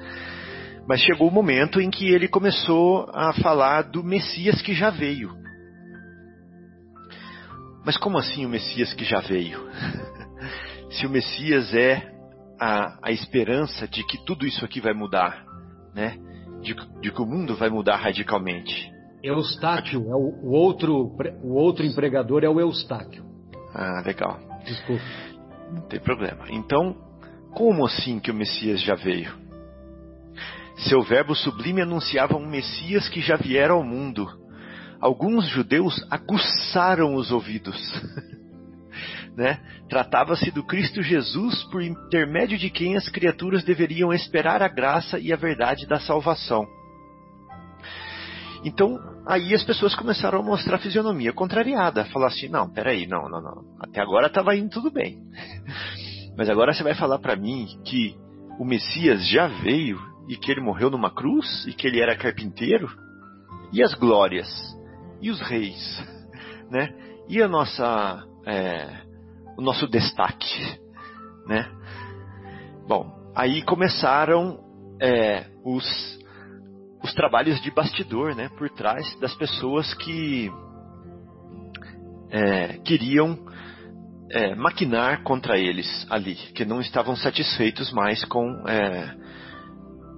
[0.86, 5.34] mas chegou o momento em que ele começou a falar do Messias que já veio.
[7.84, 9.60] Mas como assim o Messias que já veio?
[10.90, 12.14] Se o Messias é
[12.60, 15.44] a, a esperança de que tudo isso aqui vai mudar,
[15.94, 16.16] né?
[16.62, 18.90] De, de que o mundo vai mudar radicalmente.
[19.22, 23.24] Eustáquio, é o, o, outro, o outro empregador é o Eustáquio.
[23.74, 24.38] Ah, legal.
[24.64, 25.02] Desculpa.
[25.72, 26.46] Não tem problema.
[26.50, 26.96] Então,
[27.52, 29.32] como assim que o Messias já veio?
[30.88, 34.28] Seu verbo sublime anunciava um Messias que já viera ao mundo.
[35.00, 37.76] Alguns judeus aguçaram os ouvidos.
[39.36, 39.60] né?
[39.88, 45.32] Tratava-se do Cristo Jesus, por intermédio de quem as criaturas deveriam esperar a graça e
[45.32, 46.66] a verdade da salvação.
[48.64, 53.42] Então, aí as pessoas começaram a mostrar fisionomia contrariada, falar assim: não, peraí, não, não,
[53.42, 55.18] não, até agora estava indo tudo bem.
[56.36, 58.16] Mas agora você vai falar para mim que
[58.58, 62.90] o Messias já veio e que ele morreu numa cruz e que ele era carpinteiro?
[63.72, 64.48] E as glórias?
[65.20, 66.02] E os reis?
[66.70, 66.88] Né?
[67.28, 69.02] E a nossa é,
[69.56, 70.80] o nosso destaque,
[71.46, 71.70] né?
[72.88, 74.58] Bom, aí começaram
[75.00, 75.84] é, os
[77.04, 80.50] os trabalhos de bastidor, né, por trás das pessoas que
[82.30, 83.38] é, queriam
[84.30, 89.14] é, maquinar contra eles ali, que não estavam satisfeitos mais com é,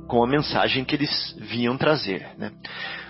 [0.06, 2.52] com a mensagem que eles vinham trazer, né?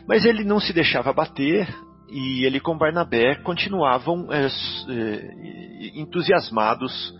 [0.08, 1.68] Mas ele não se deixava bater,
[2.08, 7.14] e ele com Barnabé continuavam é, é, entusiasmados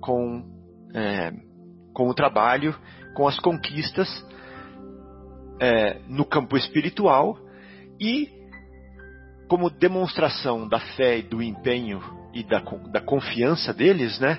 [0.00, 0.42] com,
[0.92, 1.30] é,
[1.94, 2.74] com o trabalho,
[3.14, 4.08] com as conquistas
[5.60, 7.38] é, no campo espiritual
[8.00, 8.28] e
[9.46, 12.00] como demonstração da fé e do empenho
[12.32, 14.38] e da, da confiança deles, né,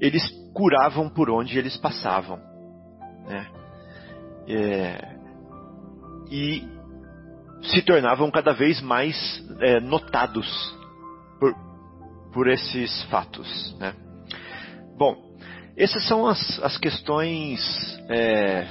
[0.00, 0.22] eles
[0.54, 2.40] curavam por onde eles passavam.
[3.26, 3.46] Né?
[4.48, 5.16] É,
[6.30, 6.66] e
[7.62, 9.16] se tornavam cada vez mais
[9.60, 10.48] é, notados
[11.38, 11.54] por,
[12.32, 13.76] por esses fatos.
[13.78, 13.94] Né?
[14.96, 15.16] Bom,
[15.76, 17.60] essas são as, as questões
[18.08, 18.66] é,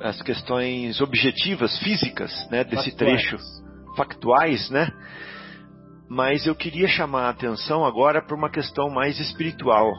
[0.00, 3.22] as questões objetivas, físicas, né, desse factuais.
[3.28, 3.36] trecho,
[3.96, 4.90] factuais, né?
[6.08, 9.92] Mas eu queria chamar a atenção agora para uma questão mais espiritual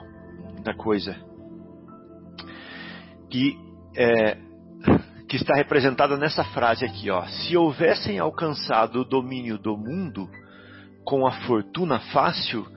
[0.63, 1.15] da coisa,
[3.29, 3.55] que
[3.95, 4.37] é,
[5.29, 7.23] que está representada nessa frase aqui, ó.
[7.25, 10.29] Se houvessem alcançado o domínio do mundo
[11.05, 12.67] com a fortuna fácil,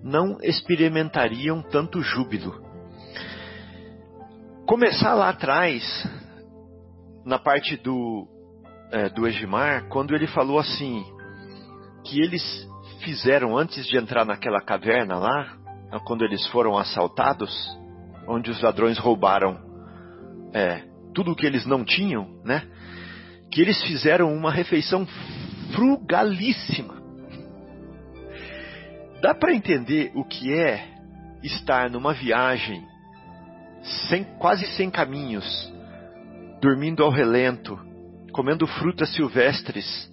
[0.00, 2.62] não experimentariam tanto júbilo.
[4.66, 5.82] Começar lá atrás,
[7.24, 8.26] na parte do,
[8.92, 11.04] é, do Egimar, quando ele falou assim,
[12.04, 12.42] que eles
[13.02, 15.56] fizeram antes de entrar naquela caverna lá,
[16.04, 17.52] quando eles foram assaltados,
[18.26, 19.58] onde os ladrões roubaram
[20.52, 20.82] é,
[21.14, 22.62] tudo o que eles não tinham, né?
[23.50, 25.06] Que eles fizeram uma refeição
[25.74, 26.94] frugalíssima.
[29.20, 30.88] Dá para entender o que é
[31.42, 32.84] estar numa viagem
[34.08, 35.72] sem, quase sem caminhos,
[36.64, 37.78] dormindo ao relento,
[38.32, 40.10] comendo frutas silvestres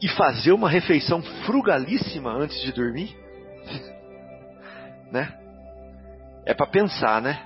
[0.00, 3.14] e fazer uma refeição frugalíssima antes de dormir?
[5.12, 5.30] né?
[6.46, 7.38] É para pensar, né?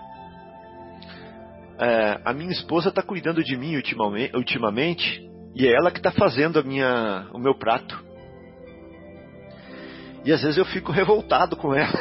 [1.80, 6.12] é, a minha esposa está cuidando de mim ultimamente, ultimamente e é ela que está
[6.12, 8.06] fazendo a minha, o meu prato.
[10.24, 11.92] E às vezes eu fico revoltado com ela.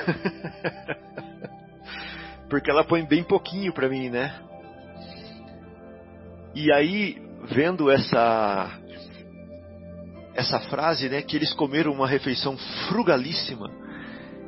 [2.47, 4.46] Porque ela põe bem pouquinho para mim, né?
[6.59, 7.21] E aí,
[7.51, 8.79] vendo essa
[10.33, 12.57] essa frase, né, que eles comeram uma refeição
[12.89, 13.69] frugalíssima,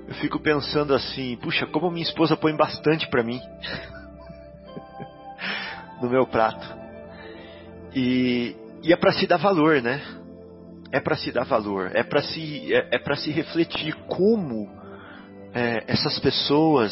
[0.07, 3.39] eu fico pensando assim, puxa, como minha esposa põe bastante para mim.
[6.01, 6.67] no meu prato.
[7.93, 10.01] E, e é para se dar valor, né?
[10.91, 14.67] É para se dar valor, é para se é, é para se refletir como
[15.53, 16.91] é, essas pessoas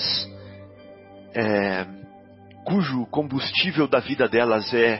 [1.34, 1.97] é,
[2.68, 5.00] cujo combustível da vida delas é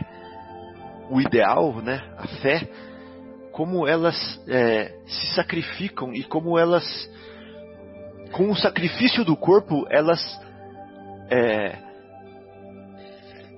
[1.10, 2.02] o ideal, né?
[2.18, 2.66] A fé,
[3.52, 4.16] como elas
[4.48, 6.86] é, se sacrificam e como elas,
[8.32, 10.22] com o sacrifício do corpo, elas
[11.30, 11.78] é,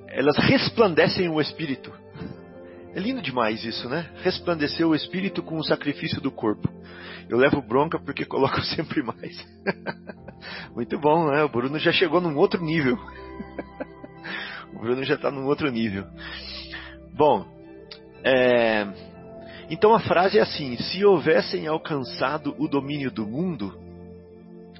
[0.08, 1.94] elas resplandecem o espírito.
[2.96, 4.10] É lindo demais isso, né?
[4.24, 6.68] Resplandecer o espírito com o sacrifício do corpo.
[7.30, 9.48] Eu levo bronca porque coloco sempre mais.
[10.74, 11.44] Muito bom, né?
[11.44, 12.98] O Bruno já chegou num outro nível.
[14.74, 16.06] o Bruno já está num outro nível.
[17.14, 17.46] Bom,
[18.24, 18.88] é...
[19.70, 23.78] então a frase é assim: se houvessem alcançado o domínio do mundo,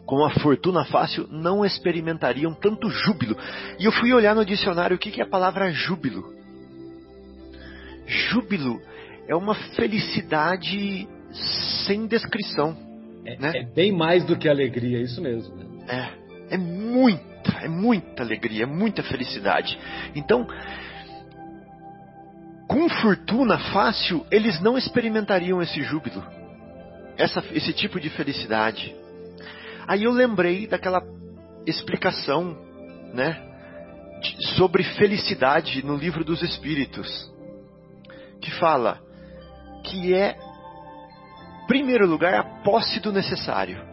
[0.06, 3.38] com a fortuna fácil, não experimentariam tanto júbilo.
[3.78, 6.34] E eu fui olhar no dicionário o que é a palavra júbilo.
[8.08, 8.82] Júbilo
[9.28, 11.08] é uma felicidade
[11.86, 12.76] sem descrição.
[13.24, 13.52] É, né?
[13.56, 15.56] é bem mais do que alegria, é isso mesmo.
[15.56, 15.66] Né?
[15.88, 19.78] É, é muita, é muita alegria, é muita felicidade.
[20.16, 20.48] Então,
[22.68, 26.24] com fortuna fácil, eles não experimentariam esse júbilo,
[27.18, 28.96] essa, esse tipo de felicidade.
[29.88, 31.02] Aí eu lembrei daquela
[31.66, 32.56] explicação,
[33.12, 33.42] né,
[34.22, 37.32] de, sobre felicidade no livro dos Espíritos,
[38.40, 39.02] que fala
[39.84, 40.38] que é,
[41.64, 43.89] em primeiro lugar, a posse do necessário.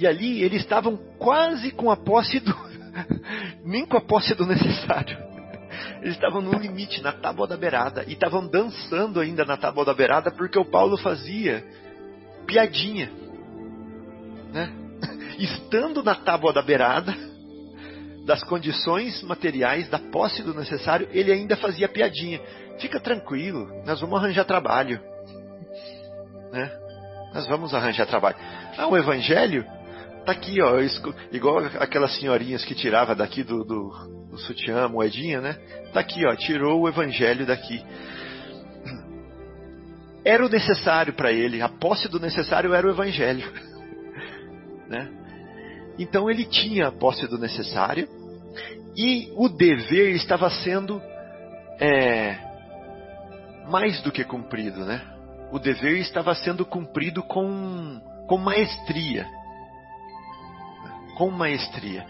[0.00, 2.54] E ali eles estavam quase com a posse do,
[3.64, 5.16] nem com a posse do necessário.
[6.02, 9.94] Eles estavam no limite, na tábua da beirada, e estavam dançando ainda na tábua da
[9.94, 11.64] beirada porque o Paulo fazia
[12.46, 13.20] piadinha
[14.52, 14.70] né?
[15.38, 17.14] Estando na tábua da beirada,
[18.26, 22.40] das condições materiais, da posse do necessário, ele ainda fazia piadinha.
[22.78, 25.00] Fica tranquilo, nós vamos arranjar trabalho.
[26.52, 26.70] Né?
[27.34, 28.36] Nós vamos arranjar trabalho.
[28.76, 29.64] Ah, o evangelho
[30.24, 30.76] tá aqui, ó,
[31.32, 33.90] igual aquelas senhorinhas que tirava daqui do, do,
[34.30, 35.54] do sutiã, moedinha, né?
[35.92, 37.84] Tá aqui, ó, tirou o evangelho daqui.
[40.24, 43.50] Era o necessário para ele, a posse do necessário era o evangelho.
[44.90, 45.08] Né?
[46.00, 48.08] Então ele tinha a posse do necessário
[48.96, 51.00] e o dever estava sendo
[51.78, 52.36] é,
[53.68, 55.00] mais do que cumprido, né?
[55.52, 59.26] O dever estava sendo cumprido com, com maestria.
[61.20, 62.06] Com maestria.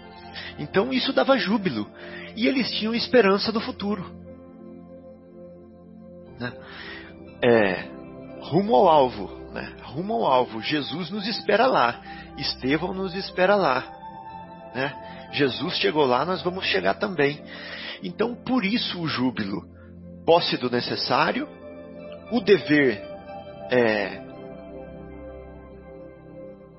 [0.56, 1.90] Então isso dava júbilo.
[2.36, 4.08] E eles tinham esperança do futuro.
[6.38, 6.52] Né?
[7.42, 7.88] É,
[8.40, 9.28] rumo ao alvo.
[9.52, 9.74] Né?
[9.82, 10.62] Rumo ao alvo.
[10.62, 12.00] Jesus nos espera lá.
[12.38, 13.82] Estevão nos espera lá.
[14.76, 15.28] Né?
[15.32, 17.42] Jesus chegou lá, nós vamos chegar também.
[18.04, 19.64] Então, por isso o júbilo,
[20.24, 21.48] posse do necessário,
[22.30, 23.02] o dever
[23.72, 24.22] é,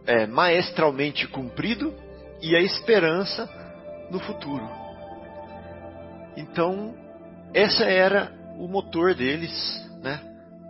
[0.05, 1.93] é, maestralmente cumprido
[2.41, 3.49] e a esperança
[4.09, 4.67] no futuro.
[6.35, 6.95] Então,
[7.53, 9.51] essa era o motor deles,
[10.01, 10.19] né?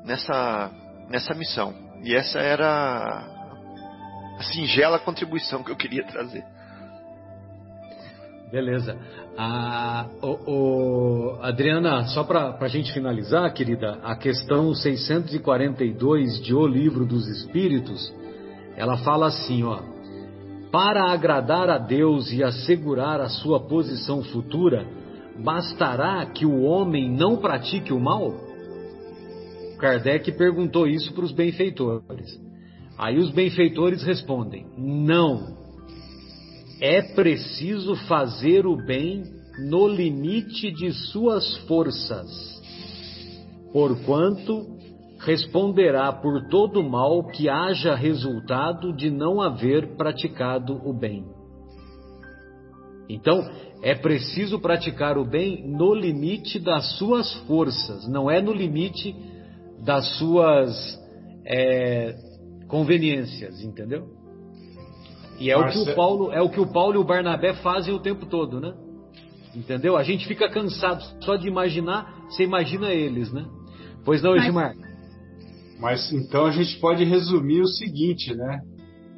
[0.03, 0.71] Nessa
[1.09, 1.73] nessa missão.
[2.03, 3.23] E essa era
[4.39, 6.43] a singela contribuição que eu queria trazer.
[8.51, 8.97] Beleza.
[9.37, 16.67] Ah, o, o, Adriana, só para a gente finalizar, querida, a questão 642 de O
[16.67, 18.13] Livro dos Espíritos,
[18.75, 19.79] ela fala assim, ó.
[20.71, 24.87] Para agradar a Deus e assegurar a sua posição futura,
[25.43, 28.33] bastará que o homem não pratique o mal?
[29.77, 32.39] Kardec perguntou isso para os benfeitores.
[32.97, 35.59] Aí os benfeitores respondem: não.
[36.79, 39.23] É preciso fazer o bem
[39.69, 42.61] no limite de suas forças,
[43.73, 44.80] porquanto
[45.25, 51.25] responderá por todo mal que haja resultado de não haver praticado o bem.
[53.07, 53.47] Então,
[53.83, 59.15] é preciso praticar o bem no limite das suas forças, não é no limite
[59.83, 60.99] das suas
[61.45, 62.15] é,
[62.67, 64.07] conveniências, entendeu?
[65.39, 67.93] E é o que o Paulo, é o que o Paulo e o Barnabé fazem
[67.93, 68.73] o tempo todo, né?
[69.55, 69.97] Entendeu?
[69.97, 73.45] A gente fica cansado só de imaginar, você imagina eles, né?
[74.05, 74.75] Pois não, Edmar?
[75.81, 78.61] Mas então a gente pode resumir o seguinte, né?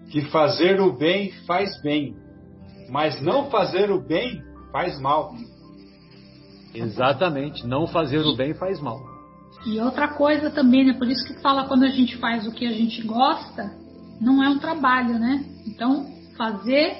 [0.10, 2.15] Que fazer o bem faz bem,
[2.90, 4.41] mas não fazer o bem
[4.72, 5.35] faz mal.
[6.73, 8.98] Exatamente, não fazer o bem faz mal.
[9.65, 10.94] E outra coisa também, né?
[10.94, 13.72] Por isso que fala quando a gente faz o que a gente gosta,
[14.22, 15.44] não é um trabalho, né?
[15.68, 16.07] Então,
[16.38, 16.98] fazer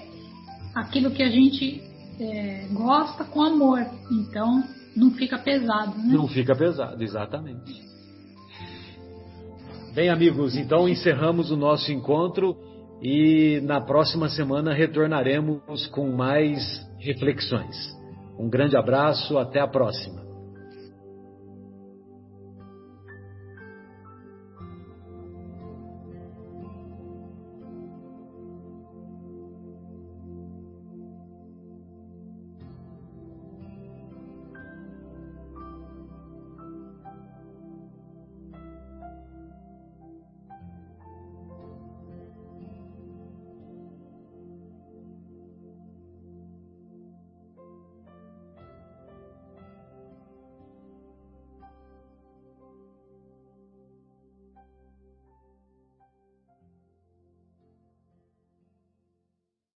[0.76, 1.82] aquilo que a gente
[2.20, 3.86] é, gosta com amor.
[4.12, 4.64] Então,
[4.96, 6.14] não fica pesado, né?
[6.14, 7.93] Não fica pesado, exatamente.
[9.94, 12.58] Bem, amigos, então encerramos o nosso encontro
[13.00, 16.60] e na próxima semana retornaremos com mais
[16.98, 17.76] reflexões.
[18.40, 20.23] Um grande abraço, até a próxima.